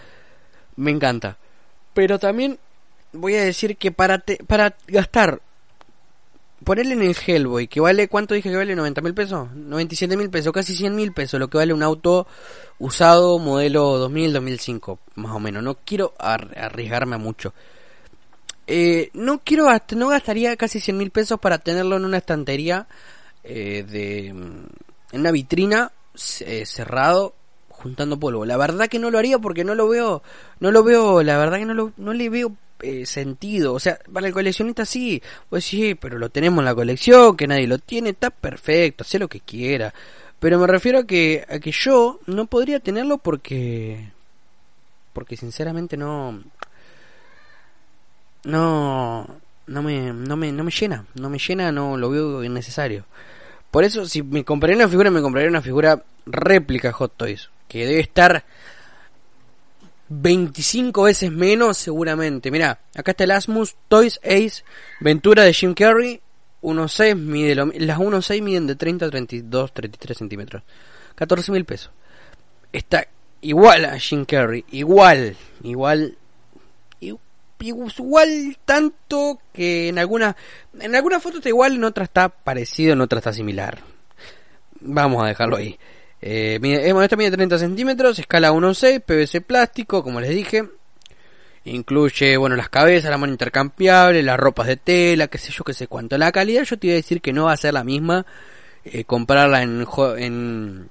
me 0.77 0.91
encanta. 0.91 1.37
Pero 1.95 2.19
también 2.19 2.59
voy 3.13 3.35
a 3.35 3.45
decir 3.45 3.77
que 3.77 3.93
para, 3.93 4.23
para 4.47 4.77
gastar, 4.87 5.41
ponerle 6.65 6.95
en 6.95 7.03
el 7.03 7.17
Hellboy, 7.27 7.69
que 7.69 7.81
vale, 7.81 8.09
¿cuánto 8.09 8.35
dije 8.35 8.51
que 8.51 8.57
vale? 8.57 8.77
¿90 8.77 9.03
mil 9.03 9.15
pesos? 9.15 9.53
97 9.55 10.17
mil 10.17 10.31
pesos, 10.31 10.53
casi 10.53 10.75
100 10.75 10.95
mil 10.95 11.13
pesos, 11.13 11.39
lo 11.39 11.49
que 11.49 11.59
vale 11.59 11.73
un 11.73 11.83
auto 11.83 12.27
usado 12.79 13.39
modelo 13.39 14.09
2000-2005, 14.09 14.99
más 15.17 15.33
o 15.33 15.41
menos. 15.41 15.63
No 15.63 15.77
quiero 15.85 16.15
arriesgarme 16.19 17.17
a 17.17 17.19
mucho. 17.19 17.55
Eh, 18.67 19.11
no 19.15 19.41
quiero, 19.41 19.67
no 19.97 20.09
gastaría 20.09 20.57
casi 20.57 20.81
100 20.81 20.97
mil 20.97 21.11
pesos 21.11 21.39
para 21.41 21.59
tenerlo 21.59 21.97
en 21.97 22.05
una 22.05 22.19
estantería 22.19 22.87
eh, 23.45 23.85
de, 23.89 24.29
en 24.29 24.69
una 25.13 25.31
vitrina 25.33 25.93
eh, 26.41 26.65
cerrado 26.67 27.35
juntando 27.69 28.19
polvo. 28.19 28.45
La 28.47 28.57
verdad 28.57 28.89
que 28.89 28.99
no 28.99 29.11
lo 29.11 29.19
haría 29.19 29.39
porque 29.39 29.65
no 29.65 29.75
lo 29.75 29.89
veo, 29.89 30.23
no 30.61 30.71
lo 30.71 30.85
veo, 30.85 31.23
la 31.23 31.37
verdad 31.39 31.59
que 31.59 31.67
no, 31.67 31.75
lo, 31.75 31.93
no 31.97 32.13
le 32.13 32.31
veo 32.31 32.57
eh, 32.83 33.07
sentido. 33.07 33.75
O 33.75 33.81
sea, 33.81 33.99
para 34.13 34.27
el 34.27 34.33
coleccionista 34.33 34.85
sí, 34.85 35.23
pues 35.49 35.65
sí, 35.65 35.95
pero 35.95 36.19
lo 36.19 36.31
tenemos 36.31 36.59
en 36.61 36.67
la 36.67 36.75
colección, 36.75 37.37
que 37.37 37.47
nadie 37.47 37.67
lo 37.67 37.79
tiene, 37.79 38.11
está 38.11 38.31
perfecto, 38.31 39.05
sé 39.05 39.19
lo 39.19 39.29
que 39.29 39.41
quiera. 39.41 39.95
Pero 40.39 40.59
me 40.59 40.67
refiero 40.67 41.01
a 41.01 41.07
que, 41.07 41.47
a 41.49 41.59
que 41.61 41.73
yo 41.73 42.21
no 42.27 42.47
podría 42.47 42.81
tenerlo 42.81 43.19
porque, 43.19 44.11
porque 45.13 45.37
sinceramente 45.37 45.97
no, 45.97 46.43
no, 48.45 49.27
no 49.67 49.83
me, 49.83 50.13
no 50.13 50.37
me, 50.37 50.53
no 50.53 50.65
me 50.65 50.71
llena, 50.73 51.07
no 51.15 51.31
me 51.31 51.39
llena, 51.39 51.71
no 51.71 51.97
lo 51.97 52.11
veo 52.11 52.45
innecesario. 52.45 53.05
Por 53.71 53.85
eso, 53.85 54.07
si 54.07 54.23
me 54.23 54.45
compraría 54.45 54.77
una 54.77 54.89
figura, 54.89 55.11
me 55.11 55.23
compraría 55.23 55.49
una 55.49 55.63
figura 55.63 56.03
réplica 56.27 56.93
Hot 56.93 57.17
Toys 57.17 57.49
que 57.69 57.87
debe 57.87 58.01
estar 58.01 58.45
25 60.21 61.05
veces 61.05 61.31
menos 61.31 61.79
seguramente. 61.79 62.51
Mira, 62.51 62.81
acá 62.95 63.13
está 63.13 63.25
el 63.25 63.31
Asmus 63.31 63.77
Toys 63.89 64.21
Ace 64.23 64.65
Ventura 65.01 65.43
de 65.43 65.55
Jim 65.55 65.75
Carrey. 65.75 66.21
1.6 66.61 67.17
mide 67.17 67.55
las 67.57 67.99
1.6 67.99 68.41
miden 68.43 68.67
de 68.69 68.77
30 68.77 69.07
a 69.07 69.11
32, 69.11 69.73
33 69.73 70.17
centímetros. 70.19 70.63
14 71.15 71.51
mil 71.51 71.65
pesos. 71.65 71.91
Está 72.73 73.07
igual 73.41 73.85
a 73.85 73.99
Jim 73.99 74.25
Carrey. 74.25 74.65
Igual. 74.71 75.37
Igual. 75.63 76.17
igual 77.59 78.59
tanto 78.65 79.41
que 79.53 79.89
en 79.89 79.99
alguna 79.99 80.37
en 80.79 80.95
algunas 80.95 81.23
fotos 81.23 81.39
está 81.39 81.49
igual, 81.49 81.75
en 81.75 81.85
otras 81.85 82.09
está 82.09 82.29
parecido, 82.29 82.93
en 82.93 83.01
otras 83.01 83.21
está 83.21 83.33
similar. 83.33 83.81
Vamos 84.81 85.23
a 85.23 85.29
dejarlo 85.29 85.57
ahí. 85.57 85.79
Eh, 86.25 86.59
mide, 86.63 86.89
esta 86.89 87.17
mide 87.17 87.33
30 87.33 87.59
centímetros, 87.59 88.19
escala 88.21 88.53
1.6, 88.53 89.03
PVC 89.03 89.41
plástico, 89.41 90.05
como 90.05 90.21
les 90.21 90.31
dije. 90.31 90.69
Incluye, 91.65 92.37
bueno, 92.37 92.55
las 92.57 92.69
cabezas, 92.69 93.11
la 93.11 93.19
mano 93.19 93.33
intercambiable, 93.33 94.23
las 94.23 94.39
ropas 94.39 94.69
de 94.69 94.77
tela, 94.77 95.27
qué 95.27 95.39
sé 95.39 95.51
yo, 95.53 95.65
qué 95.65 95.75
sé 95.75 95.89
cuánto. 95.89 96.17
La 96.19 96.31
calidad 96.31 96.63
yo 96.63 96.79
te 96.79 96.87
iba 96.89 96.95
a 96.95 96.97
decir 96.97 97.21
que 97.21 97.33
no 97.33 97.45
va 97.45 97.53
a 97.53 97.57
ser 97.57 97.75
la 97.75 97.85
misma 97.85 98.25
eh, 98.85 99.05
comprarla 99.05 99.63
en, 99.63 99.85
en, 100.19 100.91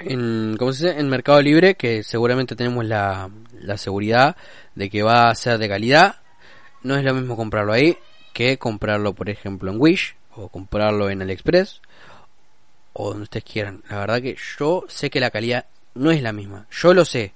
en, 0.00 0.56
¿cómo 0.58 0.72
se 0.72 0.86
dice? 0.88 1.00
en 1.00 1.08
Mercado 1.08 1.40
Libre, 1.42 1.76
que 1.76 2.02
seguramente 2.02 2.56
tenemos 2.56 2.84
la, 2.84 3.30
la 3.52 3.78
seguridad 3.78 4.36
de 4.74 4.90
que 4.90 5.02
va 5.02 5.30
a 5.30 5.34
ser 5.34 5.58
de 5.58 5.68
calidad. 5.68 6.16
No 6.82 6.96
es 6.96 7.04
lo 7.04 7.14
mismo 7.14 7.36
comprarlo 7.36 7.72
ahí 7.72 7.96
que 8.32 8.58
comprarlo, 8.58 9.12
por 9.14 9.28
ejemplo, 9.28 9.70
en 9.70 9.80
Wish 9.80 10.16
o 10.34 10.48
comprarlo 10.48 11.10
en 11.10 11.22
AliExpress 11.22 11.82
o 12.92 13.10
donde 13.10 13.24
ustedes 13.24 13.44
quieran. 13.44 13.82
La 13.88 13.98
verdad 13.98 14.22
que 14.22 14.36
yo 14.58 14.84
sé 14.88 15.10
que 15.10 15.20
la 15.20 15.30
calidad 15.30 15.66
no 15.94 16.10
es 16.10 16.22
la 16.22 16.32
misma. 16.32 16.66
Yo 16.70 16.94
lo 16.94 17.04
sé. 17.04 17.32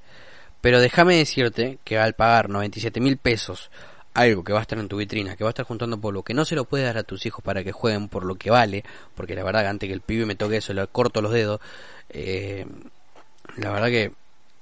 Pero 0.61 0.81
déjame 0.81 1.17
decirte 1.17 1.79
que 1.85 1.99
al 1.99 2.15
pagar 2.15 2.49
97 2.49 3.01
mil 3.01 3.19
pesos 3.19 3.71
algo 4.15 4.45
que 4.45 4.53
va 4.53 4.61
a 4.61 4.63
estar 4.63 4.79
en 4.79 4.89
tu 4.89 4.97
vitrina, 4.97 5.37
que 5.37 5.45
va 5.45 5.51
a 5.51 5.53
estar 5.53 5.67
juntando 5.67 6.01
por 6.01 6.15
lo 6.15 6.23
que 6.23 6.35
no 6.35 6.45
se 6.45 6.55
lo 6.55 6.65
puede 6.65 6.85
dar 6.85 6.97
a 6.97 7.03
tus 7.03 7.27
hijos 7.27 7.45
para 7.45 7.65
que 7.65 7.73
jueguen 7.73 8.09
por 8.09 8.25
lo 8.25 8.37
que 8.37 8.49
vale, 8.49 8.85
porque 9.15 9.35
la 9.35 9.43
verdad 9.43 9.63
que 9.63 9.69
antes 9.69 9.89
que 9.89 9.93
el 9.93 10.01
pibe 10.01 10.25
me 10.25 10.37
toque 10.37 10.59
eso, 10.59 10.73
le 10.73 10.87
corto 10.87 11.21
los 11.21 11.33
dedos, 11.33 11.61
eh, 12.11 12.65
la 13.57 13.71
verdad 13.73 13.89
que 13.89 14.13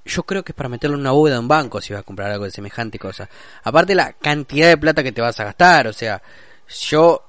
yo 0.04 0.22
creo 0.24 0.42
que 0.42 0.52
es 0.52 0.56
para 0.56 0.70
meterlo 0.70 0.96
en 0.96 1.02
una 1.02 1.12
bóveda 1.12 1.34
de 1.34 1.40
un 1.40 1.48
banco 1.48 1.80
si 1.80 1.92
vas 1.92 2.00
a 2.00 2.04
comprar 2.04 2.30
algo 2.30 2.44
de 2.44 2.50
semejante 2.50 2.98
cosa. 2.98 3.28
Aparte 3.62 3.94
la 3.94 4.14
cantidad 4.14 4.68
de 4.68 4.78
plata 4.78 5.02
que 5.02 5.12
te 5.12 5.20
vas 5.20 5.38
a 5.38 5.44
gastar, 5.44 5.86
o 5.86 5.92
sea, 5.92 6.22
yo 6.68 7.22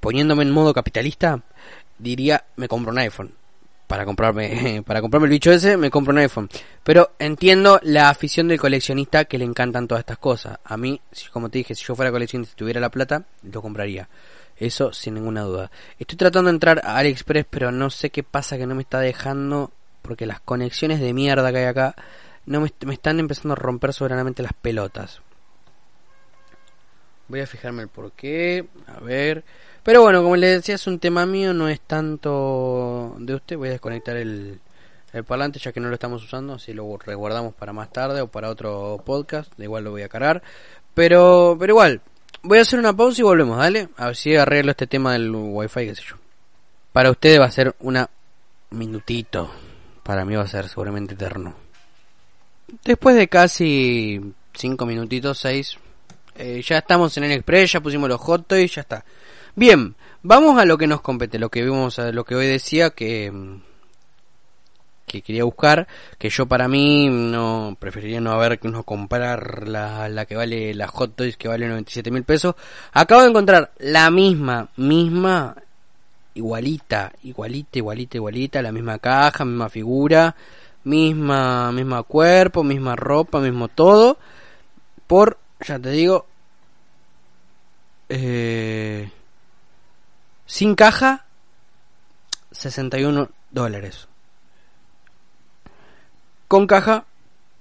poniéndome 0.00 0.42
en 0.42 0.50
modo 0.50 0.72
capitalista, 0.72 1.42
diría 1.98 2.44
me 2.56 2.68
compro 2.68 2.92
un 2.92 2.98
iPhone. 2.98 3.34
Para 3.86 4.04
comprarme 4.04 4.82
para 4.86 5.00
comprarme 5.00 5.26
el 5.26 5.32
bicho 5.32 5.50
ese 5.50 5.76
me 5.76 5.90
compro 5.90 6.12
un 6.12 6.18
iPhone. 6.18 6.48
Pero 6.82 7.12
entiendo 7.18 7.80
la 7.82 8.08
afición 8.08 8.48
del 8.48 8.60
coleccionista 8.60 9.24
que 9.24 9.38
le 9.38 9.44
encantan 9.44 9.88
todas 9.88 10.00
estas 10.00 10.18
cosas. 10.18 10.58
A 10.64 10.76
mí 10.76 11.00
como 11.32 11.48
te 11.48 11.58
dije 11.58 11.74
si 11.74 11.84
yo 11.84 11.94
fuera 11.94 12.10
coleccionista 12.10 12.54
y 12.54 12.58
tuviera 12.58 12.80
la 12.80 12.90
plata 12.90 13.24
lo 13.42 13.62
compraría. 13.62 14.08
Eso 14.56 14.92
sin 14.92 15.14
ninguna 15.14 15.42
duda. 15.42 15.70
Estoy 15.98 16.18
tratando 16.18 16.48
de 16.48 16.54
entrar 16.56 16.80
a 16.84 16.96
AliExpress 16.96 17.46
pero 17.48 17.72
no 17.72 17.90
sé 17.90 18.10
qué 18.10 18.22
pasa 18.22 18.58
que 18.58 18.66
no 18.66 18.74
me 18.74 18.82
está 18.82 19.00
dejando 19.00 19.72
porque 20.02 20.26
las 20.26 20.40
conexiones 20.40 21.00
de 21.00 21.12
mierda 21.12 21.52
que 21.52 21.58
hay 21.58 21.64
acá 21.64 21.94
no 22.46 22.60
me, 22.60 22.72
me 22.86 22.94
están 22.94 23.20
empezando 23.20 23.52
a 23.52 23.56
romper 23.56 23.92
soberanamente 23.92 24.42
las 24.42 24.54
pelotas. 24.54 25.20
Voy 27.28 27.40
a 27.40 27.46
fijarme 27.46 27.82
el 27.82 27.88
porqué. 27.88 28.66
A 28.86 29.00
ver 29.00 29.44
pero 29.82 30.02
bueno, 30.02 30.22
como 30.22 30.36
les 30.36 30.56
decía, 30.56 30.74
es 30.74 30.86
un 30.86 30.98
tema 30.98 31.26
mío, 31.26 31.54
no 31.54 31.68
es 31.68 31.80
tanto 31.80 33.14
de 33.18 33.34
usted. 33.34 33.56
Voy 33.56 33.68
a 33.68 33.72
desconectar 33.72 34.16
el, 34.16 34.60
el 35.12 35.24
parlante 35.24 35.58
ya 35.58 35.72
que 35.72 35.80
no 35.80 35.88
lo 35.88 35.94
estamos 35.94 36.22
usando, 36.22 36.54
así 36.54 36.72
lo 36.72 36.96
resguardamos 36.98 37.54
para 37.54 37.72
más 37.72 37.90
tarde 37.90 38.20
o 38.20 38.28
para 38.28 38.50
otro 38.50 39.02
podcast. 39.04 39.52
De 39.56 39.64
igual 39.64 39.84
lo 39.84 39.90
voy 39.90 40.02
a 40.02 40.08
cargar. 40.08 40.42
Pero, 40.94 41.56
pero 41.58 41.72
igual, 41.72 42.00
voy 42.42 42.58
a 42.58 42.62
hacer 42.62 42.78
una 42.78 42.96
pausa 42.96 43.20
y 43.20 43.24
volvemos, 43.24 43.58
dale. 43.58 43.88
A 43.96 44.06
ver 44.06 44.16
si 44.16 44.36
arreglo 44.36 44.72
este 44.72 44.86
tema 44.86 45.12
del 45.12 45.30
wifi, 45.34 45.86
qué 45.86 45.94
sé 45.94 46.02
yo. 46.02 46.16
Para 46.92 47.10
ustedes 47.10 47.40
va 47.40 47.44
a 47.44 47.50
ser 47.50 47.74
una 47.80 48.08
minutito. 48.70 49.50
Para 50.02 50.24
mí 50.24 50.34
va 50.34 50.42
a 50.42 50.48
ser 50.48 50.68
seguramente 50.68 51.14
eterno. 51.14 51.54
Después 52.84 53.16
de 53.16 53.28
casi 53.28 54.20
5 54.54 54.86
minutitos, 54.86 55.38
6, 55.38 55.78
eh, 56.36 56.62
ya 56.62 56.78
estamos 56.78 57.16
en 57.16 57.24
el 57.24 57.32
Express, 57.32 57.72
ya 57.72 57.80
pusimos 57.80 58.08
los 58.08 58.20
hot 58.20 58.46
toys, 58.46 58.74
ya 58.74 58.82
está. 58.82 59.04
Bien, 59.58 59.96
vamos 60.22 60.56
a 60.60 60.64
lo 60.64 60.78
que 60.78 60.86
nos 60.86 61.00
compete, 61.00 61.36
lo 61.36 61.48
que 61.48 61.64
vimos, 61.64 61.98
a 61.98 62.12
lo 62.12 62.22
que 62.24 62.36
hoy 62.36 62.46
decía 62.46 62.90
que 62.90 63.32
que 65.04 65.20
quería 65.20 65.42
buscar, 65.42 65.88
que 66.16 66.30
yo 66.30 66.46
para 66.46 66.68
mí 66.68 67.08
no 67.08 67.76
preferiría 67.80 68.20
no 68.20 68.30
haber 68.30 68.60
que 68.60 68.68
no 68.68 68.84
comprar 68.84 69.66
la, 69.66 70.08
la 70.08 70.26
que 70.26 70.36
vale 70.36 70.74
la 70.74 70.86
Hot 70.86 71.16
Toys 71.16 71.36
que 71.36 71.48
vale 71.48 71.66
97 71.66 72.12
mil 72.12 72.22
pesos. 72.22 72.54
Acabo 72.92 73.22
de 73.22 73.30
encontrar 73.30 73.72
la 73.78 74.12
misma, 74.12 74.68
misma, 74.76 75.56
igualita, 76.34 77.10
igualita, 77.24 77.78
igualita, 77.78 78.16
igualita, 78.16 78.62
la 78.62 78.70
misma 78.70 79.00
caja, 79.00 79.44
misma 79.44 79.68
figura, 79.68 80.36
misma, 80.84 81.72
misma 81.72 82.04
cuerpo, 82.04 82.62
misma 82.62 82.94
ropa, 82.94 83.40
mismo 83.40 83.66
todo, 83.66 84.18
por, 85.08 85.36
ya 85.66 85.80
te 85.80 85.90
digo, 85.90 86.26
eh, 88.08 89.10
sin 90.48 90.74
caja, 90.74 91.26
61 92.50 93.30
dólares. 93.50 94.08
Con 96.48 96.66
caja, 96.66 97.04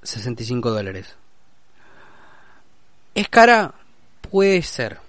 65 0.04 0.72
dólares. 0.72 1.16
¿Es 3.14 3.28
cara? 3.28 3.74
Puede 4.32 4.62
ser. 4.64 5.00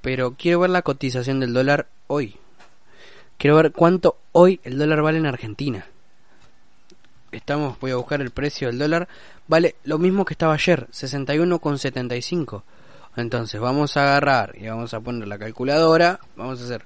Pero 0.00 0.34
quiero 0.38 0.60
ver 0.60 0.70
la 0.70 0.82
cotización 0.82 1.40
del 1.40 1.52
dólar 1.52 1.88
hoy. 2.06 2.36
Quiero 3.36 3.56
ver 3.56 3.72
cuánto 3.72 4.16
hoy 4.30 4.60
el 4.62 4.78
dólar 4.78 5.02
vale 5.02 5.18
en 5.18 5.26
Argentina. 5.26 5.86
Estamos, 7.32 7.80
voy 7.80 7.90
a 7.90 7.96
buscar 7.96 8.20
el 8.20 8.30
precio 8.30 8.68
del 8.68 8.78
dólar. 8.78 9.08
Vale 9.48 9.74
lo 9.82 9.98
mismo 9.98 10.24
que 10.24 10.34
estaba 10.34 10.54
ayer, 10.54 10.86
61,75. 10.92 12.62
Entonces 13.16 13.60
vamos 13.60 13.96
a 13.96 14.02
agarrar 14.02 14.54
y 14.58 14.68
vamos 14.68 14.94
a 14.94 15.00
poner 15.00 15.28
la 15.28 15.38
calculadora. 15.38 16.20
Vamos 16.36 16.60
a 16.60 16.64
hacer 16.64 16.84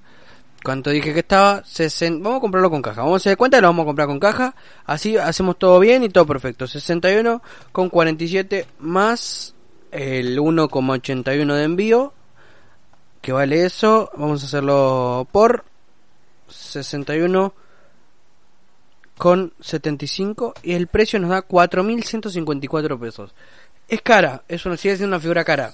¿Cuánto 0.67 0.91
dije 0.91 1.13
que 1.15 1.21
estaba? 1.21 1.63
Vamos 2.01 2.39
a 2.39 2.41
comprarlo 2.41 2.71
con 2.71 2.83
caja. 2.83 3.03
Vamos 3.03 3.15
a 3.15 3.31
hacer 3.31 3.37
cuenta, 3.37 3.61
lo 3.61 3.69
vamos 3.69 3.85
a 3.85 3.87
comprar 3.87 4.09
con 4.09 4.19
caja. 4.19 4.57
Así 4.85 5.17
hacemos 5.17 5.57
todo 5.61 5.79
bien 5.79 6.03
y 6.03 6.09
todo 6.09 6.27
perfecto. 6.27 6.67
61 6.67 7.41
con 7.71 7.89
47 7.89 8.67
más 8.81 9.55
el 9.93 10.41
1,81 10.41 11.55
de 11.55 11.63
envío. 11.63 12.13
Que 13.21 13.31
vale 13.31 13.65
eso. 13.65 14.11
Vamos 14.17 14.43
a 14.43 14.47
hacerlo 14.47 15.29
por 15.31 15.65
61 16.49 17.55
con 19.19 19.53
75 19.61 20.55
y 20.65 20.73
el 20.73 20.89
precio 20.89 21.21
nos 21.21 21.31
da 21.31 21.47
4.154 21.47 22.99
pesos. 22.99 23.35
Es 23.87 24.03
cara, 24.03 24.43
es 24.49 24.67
una, 24.67 24.77
sigue 24.77 24.97
siendo 24.97 25.15
una 25.15 25.21
figura 25.21 25.45
cara, 25.45 25.73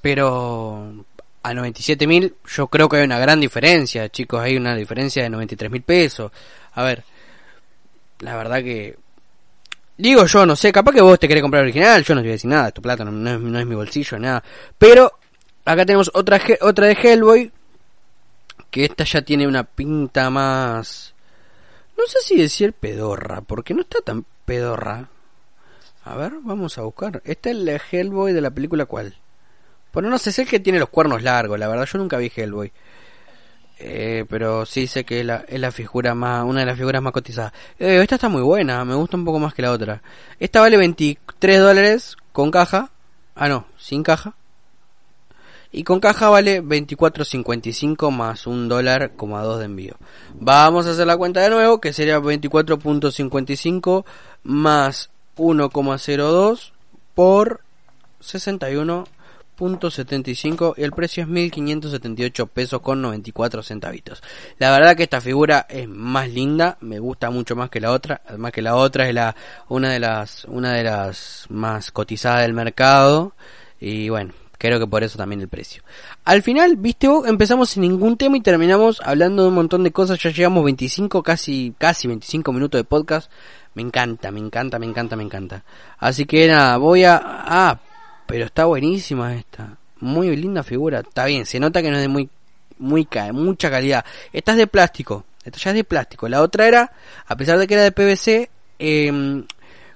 pero 0.00 1.04
a 1.42 1.54
97 1.54 2.06
mil, 2.06 2.34
yo 2.46 2.68
creo 2.68 2.88
que 2.88 2.98
hay 2.98 3.04
una 3.04 3.18
gran 3.18 3.40
diferencia, 3.40 4.08
chicos, 4.08 4.40
hay 4.40 4.56
una 4.56 4.74
diferencia 4.74 5.22
de 5.22 5.30
93 5.30 5.70
mil 5.70 5.82
pesos. 5.82 6.30
A 6.74 6.82
ver, 6.82 7.04
la 8.20 8.36
verdad 8.36 8.62
que... 8.62 8.96
Digo 9.96 10.26
yo, 10.26 10.46
no 10.46 10.56
sé, 10.56 10.72
capaz 10.72 10.92
que 10.92 11.00
vos 11.00 11.18
te 11.18 11.28
querés 11.28 11.42
comprar 11.42 11.62
original, 11.62 12.02
yo 12.02 12.14
no 12.14 12.20
te 12.20 12.26
voy 12.26 12.32
a 12.32 12.34
decir 12.34 12.50
nada, 12.50 12.70
tu 12.70 12.80
plata 12.80 13.04
no, 13.04 13.30
es, 13.30 13.40
no 13.40 13.58
es 13.58 13.66
mi 13.66 13.74
bolsillo, 13.74 14.18
nada. 14.18 14.42
Pero 14.78 15.18
acá 15.64 15.84
tenemos 15.84 16.10
otra, 16.14 16.40
otra 16.60 16.86
de 16.86 16.94
Hellboy, 16.94 17.52
que 18.70 18.84
esta 18.84 19.04
ya 19.04 19.22
tiene 19.22 19.46
una 19.46 19.64
pinta 19.64 20.30
más... 20.30 21.14
No 21.96 22.06
sé 22.06 22.18
si 22.22 22.36
decir 22.36 22.72
pedorra, 22.72 23.42
porque 23.42 23.74
no 23.74 23.82
está 23.82 24.00
tan 24.00 24.24
pedorra. 24.44 25.08
A 26.04 26.16
ver, 26.16 26.32
vamos 26.42 26.78
a 26.78 26.82
buscar. 26.82 27.22
Esta 27.24 27.50
es 27.50 27.56
la 27.56 27.80
Hellboy 27.90 28.32
de 28.32 28.40
la 28.40 28.50
película 28.50 28.86
cuál. 28.86 29.14
Bueno, 29.92 30.08
no 30.08 30.18
sé, 30.18 30.32
sé 30.32 30.46
que 30.46 30.60
tiene 30.60 30.78
los 30.78 30.88
cuernos 30.88 31.22
largos, 31.22 31.58
la 31.58 31.68
verdad, 31.68 31.86
yo 31.86 31.98
nunca 31.98 32.16
vi 32.16 32.32
Hellboy. 32.34 32.72
Eh, 33.84 34.24
pero 34.28 34.64
sí 34.64 34.86
sé 34.86 35.04
que 35.04 35.20
es 35.20 35.26
la, 35.26 35.44
es 35.48 35.58
la 35.58 35.72
figura 35.72 36.14
más, 36.14 36.44
una 36.44 36.60
de 36.60 36.66
las 36.66 36.78
figuras 36.78 37.02
más 37.02 37.12
cotizadas. 37.12 37.52
Eh, 37.78 37.98
esta 38.00 38.14
está 38.14 38.28
muy 38.28 38.42
buena, 38.42 38.84
me 38.84 38.94
gusta 38.94 39.16
un 39.16 39.24
poco 39.24 39.38
más 39.38 39.54
que 39.54 39.62
la 39.62 39.72
otra. 39.72 40.02
Esta 40.38 40.60
vale 40.60 40.76
23 40.76 41.58
dólares 41.58 42.16
con 42.32 42.50
caja. 42.50 42.90
Ah, 43.34 43.48
no, 43.48 43.66
sin 43.76 44.02
caja. 44.02 44.34
Y 45.72 45.84
con 45.84 46.00
caja 46.00 46.28
vale 46.28 46.62
24.55 46.62 48.10
más 48.10 48.46
un 48.46 48.68
dólar, 48.68 49.12
dos 49.16 49.58
de 49.58 49.64
envío. 49.64 49.96
Vamos 50.34 50.86
a 50.86 50.90
hacer 50.90 51.06
la 51.06 51.16
cuenta 51.16 51.40
de 51.40 51.48
nuevo, 51.50 51.80
que 51.80 51.94
sería 51.94 52.20
24.55 52.20 54.04
más 54.44 55.10
1,02 55.36 56.72
por 57.14 57.62
61 58.20 59.06
.75 59.62 60.74
y 60.76 60.82
el 60.82 60.92
precio 60.92 61.22
es 61.22 61.28
1578 61.28 62.46
pesos 62.48 62.80
con 62.80 63.00
94 63.00 63.62
centavitos. 63.62 64.22
La 64.58 64.70
verdad 64.70 64.96
que 64.96 65.04
esta 65.04 65.20
figura 65.20 65.66
es 65.68 65.88
más 65.88 66.28
linda, 66.28 66.78
me 66.80 66.98
gusta 66.98 67.30
mucho 67.30 67.54
más 67.54 67.70
que 67.70 67.80
la 67.80 67.92
otra, 67.92 68.22
además 68.26 68.52
que 68.52 68.62
la 68.62 68.76
otra 68.76 69.08
es 69.08 69.14
la 69.14 69.34
una 69.68 69.90
de 69.90 70.00
las 70.00 70.44
una 70.46 70.72
de 70.72 70.84
las 70.84 71.46
más 71.48 71.92
cotizadas 71.92 72.42
del 72.42 72.54
mercado 72.54 73.34
y 73.80 74.08
bueno, 74.08 74.32
creo 74.58 74.78
que 74.78 74.86
por 74.86 75.02
eso 75.02 75.18
también 75.18 75.40
el 75.40 75.48
precio. 75.48 75.82
Al 76.24 76.42
final, 76.42 76.76
viste 76.76 77.08
vos, 77.08 77.26
empezamos 77.26 77.70
sin 77.70 77.82
ningún 77.82 78.16
tema 78.16 78.36
y 78.36 78.40
terminamos 78.40 79.00
hablando 79.04 79.42
de 79.42 79.48
un 79.48 79.54
montón 79.54 79.82
de 79.82 79.90
cosas, 79.90 80.20
ya 80.20 80.30
llegamos 80.30 80.64
25 80.64 81.22
casi 81.22 81.74
casi 81.78 82.06
25 82.08 82.52
minutos 82.52 82.78
de 82.78 82.84
podcast. 82.84 83.30
Me 83.74 83.82
encanta, 83.82 84.30
me 84.30 84.38
encanta, 84.38 84.78
me 84.78 84.86
encanta, 84.86 85.16
me 85.16 85.22
encanta. 85.22 85.64
Así 85.98 86.26
que 86.26 86.46
nada, 86.46 86.76
voy 86.76 87.04
a 87.04 87.20
ah, 87.22 87.80
pero 88.32 88.46
está 88.46 88.64
buenísima 88.64 89.34
esta. 89.34 89.76
Muy 90.00 90.34
linda 90.34 90.62
figura. 90.62 91.00
Está 91.00 91.26
bien, 91.26 91.44
se 91.44 91.60
nota 91.60 91.82
que 91.82 91.90
no 91.90 91.96
es 91.96 92.00
de 92.00 92.08
muy, 92.08 92.30
muy 92.78 93.06
mucha 93.34 93.70
calidad. 93.70 94.06
Esta 94.32 94.52
es 94.52 94.56
de 94.56 94.66
plástico. 94.66 95.26
Esta 95.44 95.58
ya 95.58 95.70
es 95.72 95.76
de 95.76 95.84
plástico. 95.84 96.26
La 96.30 96.40
otra 96.40 96.66
era, 96.66 96.92
a 97.26 97.36
pesar 97.36 97.58
de 97.58 97.66
que 97.66 97.74
era 97.74 97.82
de 97.82 97.92
PVC, 97.92 98.48
eh, 98.78 99.44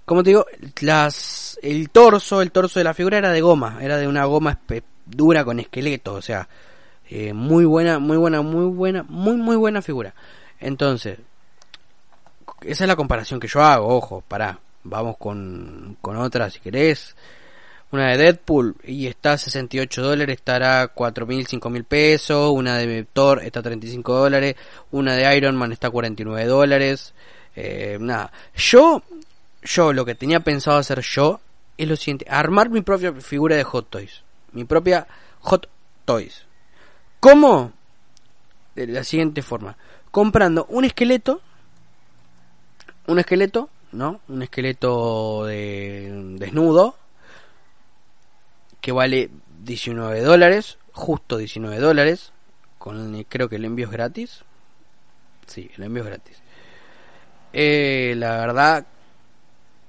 como 0.04 0.22
te 0.22 0.28
digo, 0.28 0.44
las, 0.82 1.58
el 1.62 1.88
torso, 1.88 2.42
el 2.42 2.52
torso 2.52 2.78
de 2.78 2.84
la 2.84 2.92
figura 2.92 3.16
era 3.16 3.32
de 3.32 3.40
goma. 3.40 3.78
Era 3.80 3.96
de 3.96 4.06
una 4.06 4.26
goma 4.26 4.58
dura 5.06 5.42
con 5.42 5.58
esqueleto. 5.58 6.12
O 6.12 6.20
sea, 6.20 6.46
eh, 7.08 7.32
muy 7.32 7.64
buena, 7.64 7.98
muy 7.98 8.18
buena, 8.18 8.42
muy 8.42 8.66
buena, 8.66 9.02
muy, 9.08 9.36
muy 9.38 9.56
buena 9.56 9.80
figura. 9.80 10.12
Entonces, 10.60 11.20
esa 12.60 12.84
es 12.84 12.88
la 12.88 12.96
comparación 12.96 13.40
que 13.40 13.48
yo 13.48 13.62
hago. 13.62 13.96
Ojo, 13.96 14.22
pará. 14.28 14.58
Vamos 14.84 15.16
con, 15.16 15.96
con 16.02 16.18
otra 16.18 16.50
si 16.50 16.60
querés. 16.60 17.16
Una 17.92 18.08
de 18.08 18.16
Deadpool 18.18 18.74
y 18.84 19.06
está 19.06 19.34
a 19.34 19.38
68 19.38 20.02
dólares, 20.02 20.36
estará 20.36 20.92
4.000, 20.92 21.60
5.000 21.60 21.84
pesos. 21.84 22.50
Una 22.50 22.78
de 22.78 23.04
Thor 23.04 23.42
está 23.44 23.60
a 23.60 23.62
35 23.62 24.12
dólares. 24.12 24.56
Una 24.90 25.14
de 25.14 25.36
Iron 25.36 25.56
Man 25.56 25.72
está 25.72 25.88
a 25.88 25.90
49 25.90 26.46
dólares. 26.46 27.14
Eh, 27.54 27.96
nada, 28.00 28.32
yo, 28.56 29.02
yo 29.62 29.92
lo 29.92 30.04
que 30.04 30.14
tenía 30.16 30.40
pensado 30.40 30.78
hacer 30.78 31.00
yo 31.00 31.40
es 31.78 31.88
lo 31.88 31.96
siguiente, 31.96 32.26
armar 32.28 32.70
mi 32.70 32.82
propia 32.82 33.12
figura 33.12 33.54
de 33.56 33.62
Hot 33.62 33.88
Toys. 33.88 34.22
Mi 34.52 34.64
propia 34.64 35.06
Hot 35.40 35.68
Toys. 36.04 36.44
¿Cómo? 37.20 37.72
De 38.74 38.86
la 38.88 39.04
siguiente 39.04 39.42
forma. 39.42 39.76
Comprando 40.10 40.66
un 40.70 40.84
esqueleto. 40.84 41.40
Un 43.06 43.20
esqueleto, 43.20 43.70
¿no? 43.92 44.20
Un 44.28 44.42
esqueleto 44.42 45.44
de 45.44 46.34
desnudo 46.38 46.96
que 48.86 48.92
vale 48.92 49.30
19 49.64 50.20
dólares, 50.20 50.78
justo 50.92 51.38
19 51.38 51.80
dólares, 51.80 52.32
con 52.78 53.20
creo 53.28 53.48
que 53.48 53.56
el 53.56 53.64
envío 53.64 53.86
es 53.86 53.90
gratis. 53.90 54.44
Sí, 55.44 55.68
el 55.76 55.82
envío 55.82 56.04
es 56.04 56.08
gratis. 56.08 56.36
Eh, 57.52 58.14
la 58.16 58.36
verdad 58.36 58.86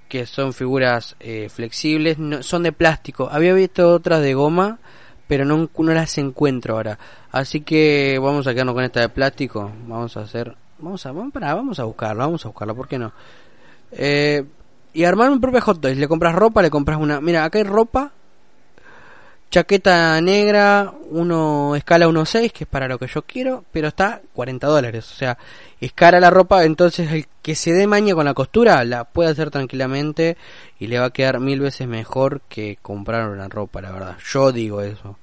que 0.10 0.26
son 0.26 0.52
figuras 0.52 1.16
eh, 1.20 1.48
flexibles, 1.48 2.18
no, 2.18 2.42
son 2.42 2.64
de 2.64 2.72
plástico. 2.72 3.30
Había 3.32 3.54
visto 3.54 3.94
otras 3.94 4.24
de 4.24 4.34
goma, 4.34 4.80
pero 5.28 5.46
no, 5.46 5.70
no 5.78 5.94
las 5.94 6.18
encuentro 6.18 6.74
ahora. 6.74 6.98
Así 7.32 7.62
que 7.62 8.18
vamos 8.20 8.48
a 8.48 8.54
quedarnos 8.54 8.74
con 8.74 8.84
esta 8.84 9.02
de 9.02 9.10
plástico. 9.10 9.72
Vamos 9.86 10.18
a 10.18 10.22
hacer, 10.22 10.56
vamos 10.80 11.06
a, 11.06 11.12
vamos, 11.12 11.32
para, 11.32 11.54
vamos 11.54 11.80
a 11.80 11.84
buscarla, 11.84 12.26
vamos 12.26 12.44
a 12.46 12.48
buscarla, 12.48 12.74
¿por 12.74 12.88
qué 12.88 12.98
no? 12.98 13.14
Eh, 13.92 14.44
y 14.92 15.04
armar 15.04 15.30
un 15.30 15.40
propio 15.40 15.62
hot 15.62 15.82
toys. 15.82 15.98
Le 15.98 16.08
compras 16.08 16.34
ropa, 16.34 16.64
le 16.64 16.72
compras 16.72 16.98
una. 17.00 17.22
Mira, 17.22 17.44
acá 17.44 17.60
hay 17.60 17.64
ropa 17.64 18.14
chaqueta 19.50 20.20
negra, 20.22 20.94
uno 21.10 21.76
escala 21.76 22.08
1.6, 22.08 22.52
que 22.52 22.64
es 22.66 22.70
para 22.70 22.88
lo 22.88 23.00
que 23.00 23.08
yo 23.08 23.22
quiero, 23.24 23.64
pero 23.72 23.88
está 23.88 24.22
40 24.34 24.68
dólares. 24.68 25.12
O 25.12 25.16
sea, 25.16 25.38
es 25.80 25.94
cara 25.94 26.20
la 26.20 26.30
ropa, 26.30 26.66
entonces 26.66 27.12
el 27.12 27.28
que 27.42 27.56
se 27.56 27.74
dé 27.74 27.88
maña 27.88 28.14
con 28.14 28.26
la 28.26 28.34
costura 28.34 28.84
la 28.84 29.06
puede 29.06 29.30
hacer 29.30 29.50
tranquilamente 29.52 30.38
y 30.80 30.88
le 30.88 31.00
va 31.00 31.06
a 31.06 31.10
quedar 31.12 31.40
mil 31.40 31.60
veces 31.60 31.88
mejor 31.88 32.42
que 32.50 32.78
comprar 32.82 33.30
una 33.30 33.48
ropa, 33.48 33.82
la 33.82 33.92
verdad. 33.92 34.18
Yo 34.32 34.52
digo 34.52 34.82
eso. 34.82 35.18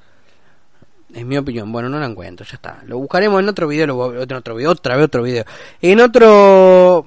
Es 1.13 1.25
mi 1.25 1.37
opinión. 1.37 1.71
Bueno, 1.71 1.89
no 1.89 2.01
la 2.01 2.07
encuentro, 2.07 2.45
ya 2.45 2.57
está. 2.57 2.83
Lo 2.87 2.99
buscaremos 2.99 3.41
en 3.41 3.49
otro 3.49 3.69
video, 3.69 3.87
lo, 3.87 4.23
en 4.23 4.33
otro 4.33 4.57
video, 4.57 4.73
otra 4.73 4.97
vez 4.97 5.05
otro 5.05 5.23
video. 5.23 5.45
En 5.81 6.01
otro 6.01 7.07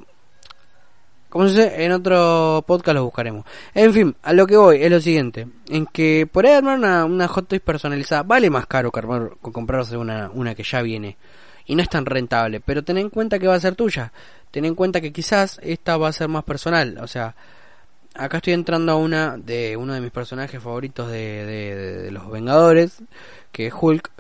como 1.30 1.48
se 1.50 1.64
dice, 1.64 1.84
en 1.84 1.92
otro 1.92 2.64
podcast 2.66 2.96
lo 2.96 3.04
buscaremos. 3.04 3.46
En 3.74 3.94
fin, 3.94 4.16
a 4.24 4.34
lo 4.34 4.48
que 4.48 4.56
voy 4.56 4.82
es 4.82 4.90
lo 4.90 5.02
siguiente. 5.02 5.48
En 5.68 5.86
que 5.86 6.28
por 6.32 6.46
ahí 6.46 6.54
armar 6.54 6.78
una, 6.78 7.06
una 7.06 7.28
hot 7.28 7.48
toys 7.48 7.62
personalizada 7.62 8.24
vale 8.24 8.50
más 8.50 8.66
caro 8.66 8.92
que, 8.92 9.02
comprarse 9.52 9.98
una, 9.98 10.30
una 10.34 10.56
que 10.56 10.64
ya 10.64 10.82
viene. 10.82 11.18
Y 11.66 11.76
no 11.76 11.82
es 11.82 11.90
tan 11.90 12.06
rentable. 12.06 12.62
Pero 12.62 12.84
ten 12.84 12.98
en 12.98 13.10
cuenta 13.10 13.40
que 13.40 13.48
va 13.48 13.56
a 13.56 13.60
ser 13.60 13.76
tuya. 13.76 14.14
Ten 14.52 14.64
en 14.64 14.74
cuenta 14.74 15.02
que 15.02 15.12
quizás 15.12 15.60
esta 15.62 15.98
va 15.98 16.08
a 16.08 16.14
ser 16.14 16.30
más 16.30 16.46
personal. 16.46 16.98
O 17.02 17.08
sea, 17.08 17.36
acá 18.16 18.38
estoy 18.38 18.54
entrando 18.54 18.94
a 18.94 18.96
una 18.96 19.38
de 19.38 19.76
uno 19.76 19.94
de 19.94 20.00
mis 20.00 20.12
personajes 20.12 20.64
favoritos 20.64 21.12
de, 21.12 21.46
de, 21.46 21.76
de 22.04 22.12
los 22.12 22.32
Vengadores. 22.32 23.04
Que 23.52 23.68
es 23.68 23.74
Hulk. 23.78 24.12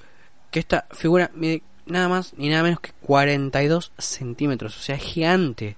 Que 0.52 0.60
esta 0.60 0.88
figura 0.92 1.32
mide 1.34 1.64
nada 1.86 2.10
más 2.10 2.34
ni 2.36 2.50
nada 2.50 2.64
menos 2.64 2.82
que 2.82 2.92
42 3.02 3.94
centímetros. 3.98 4.76
O 4.76 4.82
sea, 4.82 4.98
es 4.98 5.04
gigante 5.04 5.78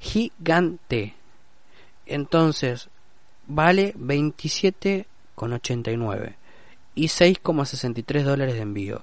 gigante. 0.00 1.14
Entonces, 2.06 2.88
vale 3.46 3.94
27,89 3.94 6.34
y 6.94 7.06
6,63 7.06 8.22
dólares 8.22 8.54
de 8.54 8.62
envío. 8.62 9.02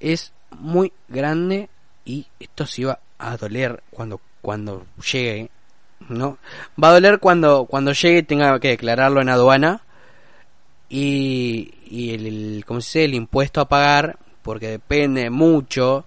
Es 0.00 0.32
muy 0.50 0.92
grande 1.08 1.70
y 2.04 2.26
esto 2.40 2.66
sí 2.66 2.84
va 2.84 2.98
a 3.18 3.36
doler 3.36 3.82
cuando, 3.90 4.20
cuando 4.40 4.86
llegue, 5.12 5.50
¿no? 6.08 6.38
Va 6.82 6.88
a 6.88 6.94
doler 6.94 7.18
cuando, 7.18 7.66
cuando 7.66 7.92
llegue 7.92 8.22
tenga 8.22 8.58
que 8.60 8.68
declararlo 8.68 9.20
en 9.20 9.28
aduana 9.28 9.82
y, 10.88 11.74
y 11.86 12.14
el, 12.14 12.26
el, 12.26 12.64
¿cómo 12.66 12.80
se 12.80 13.00
dice? 13.00 13.04
el 13.06 13.14
impuesto 13.14 13.60
a 13.60 13.68
pagar, 13.68 14.18
porque 14.42 14.68
depende 14.68 15.30
mucho 15.30 16.04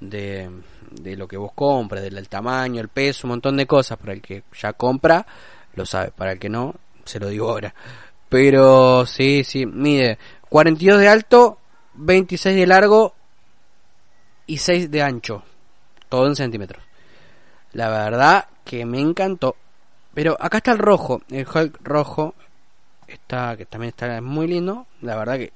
de, 0.00 0.50
de 0.90 1.16
lo 1.16 1.28
que 1.28 1.36
vos 1.36 1.52
compras, 1.54 2.02
del 2.02 2.28
tamaño, 2.28 2.80
el 2.80 2.88
peso, 2.88 3.26
un 3.26 3.30
montón 3.30 3.56
de 3.56 3.66
cosas. 3.66 3.98
Para 3.98 4.12
el 4.12 4.20
que 4.20 4.44
ya 4.60 4.72
compra, 4.72 5.26
lo 5.74 5.86
sabe. 5.86 6.10
Para 6.10 6.32
el 6.32 6.38
que 6.38 6.48
no, 6.48 6.74
se 7.04 7.20
lo 7.20 7.28
digo 7.28 7.50
ahora. 7.50 7.74
Pero 8.28 9.06
sí, 9.06 9.42
sí, 9.44 9.66
mide 9.66 10.18
42 10.48 11.00
de 11.00 11.08
alto, 11.08 11.58
26 11.94 12.56
de 12.56 12.66
largo 12.66 13.14
y 14.46 14.58
6 14.58 14.90
de 14.90 15.02
ancho. 15.02 15.42
Todo 16.08 16.26
en 16.26 16.36
centímetros. 16.36 16.82
La 17.72 17.88
verdad 17.88 18.46
que 18.64 18.84
me 18.84 19.00
encantó. 19.00 19.56
Pero 20.14 20.36
acá 20.40 20.58
está 20.58 20.72
el 20.72 20.78
rojo. 20.78 21.22
El 21.30 21.46
Hulk 21.46 21.78
rojo. 21.82 22.34
Está, 23.06 23.56
que 23.56 23.66
también 23.66 23.90
está 23.90 24.20
muy 24.20 24.46
lindo. 24.46 24.86
La 25.02 25.16
verdad 25.16 25.38
que 25.38 25.52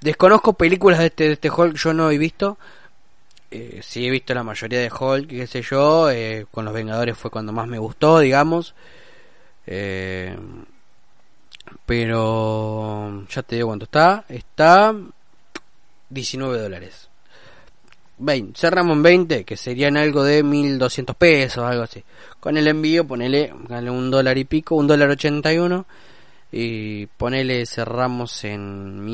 desconozco 0.00 0.54
películas 0.54 1.00
de 1.00 1.06
este, 1.06 1.24
de 1.24 1.32
este 1.32 1.50
Hulk. 1.50 1.76
Yo 1.76 1.92
no 1.92 2.10
he 2.10 2.18
visto 2.18 2.58
eh, 3.52 3.80
sí 3.82 4.06
he 4.06 4.10
visto 4.10 4.32
la 4.34 4.42
mayoría 4.42 4.80
de 4.80 4.90
Hulk, 4.90 5.28
qué 5.28 5.46
sé 5.46 5.62
yo, 5.62 6.10
eh, 6.10 6.46
con 6.50 6.64
los 6.64 6.72
Vengadores 6.72 7.18
fue 7.18 7.30
cuando 7.30 7.52
más 7.52 7.68
me 7.68 7.78
gustó, 7.78 8.18
digamos. 8.18 8.74
Eh, 9.66 10.36
pero 11.86 13.26
ya 13.28 13.42
te 13.42 13.56
digo 13.56 13.68
cuánto 13.68 13.84
está, 13.84 14.24
está 14.28 14.94
19 16.08 16.58
dólares. 16.58 17.08
20, 18.18 18.58
cerramos 18.58 18.96
en 18.96 19.02
20, 19.02 19.44
que 19.44 19.56
serían 19.56 19.96
algo 19.96 20.24
de 20.24 20.42
1200 20.42 21.14
pesos, 21.16 21.64
algo 21.64 21.82
así. 21.82 22.02
Con 22.40 22.56
el 22.56 22.68
envío, 22.68 23.06
ponele, 23.06 23.52
un 23.52 24.10
dólar 24.10 24.38
y 24.38 24.44
pico, 24.44 24.76
un 24.76 24.86
dólar 24.86 25.10
81 25.10 25.86
y 26.52 27.06
ponele 27.06 27.66
cerramos 27.66 28.44
en 28.44 29.04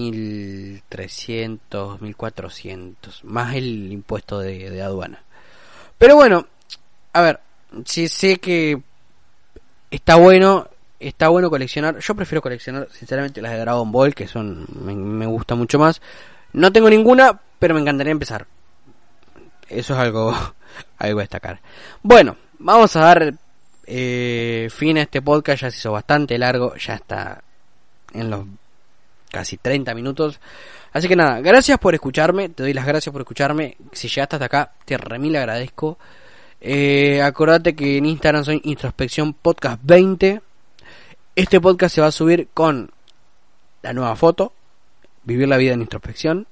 1300, 0.90 2.00
1400, 2.00 3.24
más 3.24 3.54
el 3.54 3.92
impuesto 3.92 4.38
de, 4.40 4.82
aduana. 4.82 5.22
Pero 5.98 6.16
bueno, 6.16 6.46
a 7.12 7.20
ver, 7.20 7.40
si 7.84 8.08
sé 8.08 8.38
que 8.38 8.80
está 9.90 10.16
bueno, 10.16 10.68
está 10.98 11.28
bueno 11.28 11.50
coleccionar. 11.50 11.98
Yo 11.98 12.14
prefiero 12.14 12.40
coleccionar, 12.40 12.88
sinceramente, 12.92 13.42
las 13.42 13.52
de 13.52 13.58
Dragon 13.58 13.92
Ball, 13.92 14.14
que 14.14 14.28
son, 14.28 14.66
me, 14.82 14.94
me 14.94 15.26
gusta 15.26 15.54
mucho 15.54 15.78
más. 15.78 16.00
No 16.52 16.72
tengo 16.72 16.88
ninguna, 16.88 17.38
pero 17.58 17.74
me 17.74 17.80
encantaría 17.80 18.12
empezar. 18.12 18.46
Eso 19.68 19.92
es 19.92 19.98
algo, 19.98 20.34
algo 20.98 21.18
a 21.18 21.22
destacar. 21.22 21.60
Bueno, 22.02 22.36
vamos 22.58 22.96
a 22.96 23.00
dar 23.00 23.34
eh, 23.86 24.68
fin 24.70 24.98
a 24.98 25.02
este 25.02 25.20
podcast, 25.20 25.62
ya 25.62 25.70
se 25.70 25.78
hizo 25.78 25.92
bastante 25.92 26.38
largo, 26.38 26.74
ya 26.76 26.94
está 26.94 27.42
en 28.14 28.30
los 28.30 28.46
casi 29.30 29.56
30 29.56 29.94
minutos. 29.94 30.40
Así 30.92 31.08
que 31.08 31.16
nada, 31.16 31.40
gracias 31.40 31.78
por 31.78 31.94
escucharme, 31.94 32.48
te 32.48 32.62
doy 32.62 32.72
las 32.72 32.86
gracias 32.86 33.12
por 33.12 33.22
escucharme. 33.22 33.76
Si 33.92 34.08
llegaste 34.08 34.36
hasta 34.36 34.46
acá, 34.46 34.72
te 34.84 34.96
remil 34.96 35.36
agradezco. 35.36 35.98
Eh, 36.60 37.22
acordate 37.22 37.74
que 37.74 37.98
en 37.98 38.06
Instagram 38.06 38.44
soy 38.44 38.60
Introspección 38.64 39.34
Podcast 39.34 39.80
20. 39.84 40.40
Este 41.36 41.60
podcast 41.60 41.94
se 41.94 42.00
va 42.00 42.08
a 42.08 42.12
subir 42.12 42.48
con 42.52 42.90
la 43.82 43.92
nueva 43.92 44.16
foto, 44.16 44.52
Vivir 45.24 45.46
la 45.46 45.58
vida 45.58 45.74
en 45.74 45.82
introspección 45.82 46.46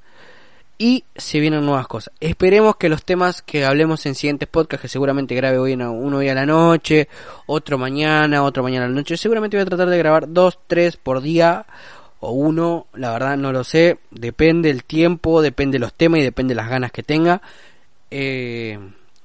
y 0.78 1.04
se 1.16 1.40
vienen 1.40 1.64
nuevas 1.64 1.86
cosas. 1.86 2.12
Esperemos 2.20 2.76
que 2.76 2.88
los 2.88 3.04
temas 3.04 3.42
que 3.42 3.64
hablemos 3.64 4.04
en 4.06 4.14
siguientes 4.14 4.48
podcasts, 4.48 4.82
que 4.82 4.88
seguramente 4.88 5.34
grabe 5.34 5.58
hoy 5.58 5.72
en 5.72 5.82
uno 5.82 6.18
hoy 6.18 6.28
a 6.28 6.34
la 6.34 6.44
noche, 6.44 7.08
otro 7.46 7.78
mañana, 7.78 8.42
otro 8.42 8.62
mañana 8.62 8.86
a 8.86 8.88
la 8.88 8.94
noche, 8.94 9.16
seguramente 9.16 9.56
voy 9.56 9.62
a 9.62 9.66
tratar 9.66 9.88
de 9.88 9.98
grabar 9.98 10.32
dos, 10.32 10.58
tres 10.66 10.96
por 10.96 11.22
día 11.22 11.66
o 12.26 12.32
uno, 12.32 12.88
la 12.94 13.12
verdad 13.12 13.36
no 13.36 13.52
lo 13.52 13.62
sé, 13.62 13.98
depende 14.10 14.68
el 14.68 14.82
tiempo, 14.82 15.42
depende 15.42 15.78
los 15.78 15.94
temas 15.94 16.18
y 16.18 16.24
depende 16.24 16.56
las 16.56 16.68
ganas 16.68 16.90
que 16.90 17.04
tenga. 17.04 17.40
Eh, 18.10 18.78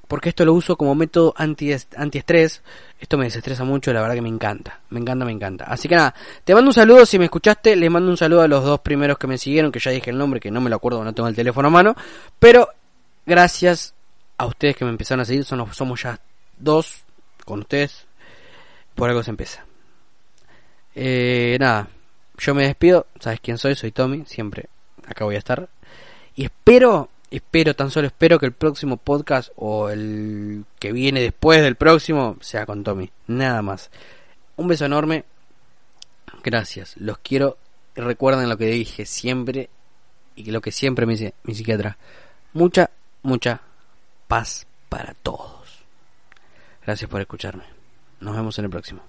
porque 0.07 0.29
esto 0.29 0.45
lo 0.45 0.53
uso 0.53 0.75
como 0.75 0.93
método 0.93 1.33
anti 1.35 1.73
antiestrés. 1.95 2.61
Esto 2.99 3.17
me 3.17 3.25
desestresa 3.25 3.63
mucho, 3.63 3.91
la 3.91 4.01
verdad 4.01 4.13
que 4.13 4.21
me 4.21 4.29
encanta, 4.29 4.81
me 4.91 4.99
encanta, 4.99 5.25
me 5.25 5.31
encanta. 5.31 5.65
Así 5.65 5.87
que 5.87 5.95
nada, 5.95 6.13
te 6.43 6.53
mando 6.53 6.69
un 6.69 6.73
saludo 6.75 7.03
si 7.07 7.17
me 7.17 7.25
escuchaste, 7.25 7.75
les 7.75 7.89
mando 7.89 8.11
un 8.11 8.17
saludo 8.17 8.41
a 8.41 8.47
los 8.47 8.63
dos 8.63 8.81
primeros 8.81 9.17
que 9.17 9.25
me 9.25 9.39
siguieron, 9.39 9.71
que 9.71 9.79
ya 9.79 9.89
dije 9.89 10.11
el 10.11 10.17
nombre, 10.19 10.39
que 10.39 10.51
no 10.51 10.61
me 10.61 10.69
lo 10.69 10.75
acuerdo, 10.75 11.03
no 11.03 11.13
tengo 11.13 11.27
el 11.27 11.35
teléfono 11.35 11.69
a 11.69 11.71
mano, 11.71 11.95
pero 12.37 12.69
gracias 13.25 13.95
a 14.37 14.45
ustedes 14.45 14.75
que 14.75 14.85
me 14.85 14.91
empezaron 14.91 15.21
a 15.21 15.25
seguir, 15.25 15.43
somos, 15.43 15.75
somos 15.75 16.03
ya 16.03 16.19
dos 16.59 17.03
con 17.45 17.61
ustedes, 17.61 18.05
por 18.93 19.09
algo 19.09 19.23
se 19.23 19.31
empieza. 19.31 19.65
Eh, 20.93 21.57
nada, 21.59 21.87
yo 22.41 22.55
me 22.55 22.63
despido, 22.63 23.05
sabes 23.19 23.39
quién 23.39 23.59
soy, 23.59 23.75
soy 23.75 23.91
Tommy, 23.91 24.25
siempre 24.25 24.67
acá 25.05 25.25
voy 25.25 25.35
a 25.35 25.37
estar. 25.37 25.69
Y 26.35 26.45
espero, 26.45 27.09
espero, 27.29 27.75
tan 27.75 27.91
solo 27.91 28.07
espero 28.07 28.39
que 28.39 28.47
el 28.47 28.51
próximo 28.51 28.97
podcast 28.97 29.51
o 29.55 29.89
el 29.89 30.65
que 30.79 30.91
viene 30.91 31.21
después 31.21 31.61
del 31.61 31.75
próximo 31.75 32.37
sea 32.41 32.65
con 32.65 32.83
Tommy, 32.83 33.11
nada 33.27 33.61
más. 33.61 33.91
Un 34.55 34.67
beso 34.67 34.85
enorme, 34.85 35.23
gracias, 36.43 36.97
los 36.97 37.19
quiero, 37.19 37.57
recuerden 37.95 38.49
lo 38.49 38.57
que 38.57 38.65
dije 38.65 39.05
siempre 39.05 39.69
y 40.35 40.49
lo 40.49 40.61
que 40.61 40.71
siempre 40.71 41.05
me 41.05 41.13
dice 41.13 41.35
mi 41.43 41.53
psiquiatra, 41.53 41.97
mucha, 42.53 42.89
mucha 43.21 43.61
paz 44.27 44.65
para 44.89 45.13
todos. 45.13 45.85
Gracias 46.83 47.07
por 47.07 47.21
escucharme. 47.21 47.65
Nos 48.19 48.35
vemos 48.35 48.57
en 48.57 48.65
el 48.65 48.71
próximo. 48.71 49.03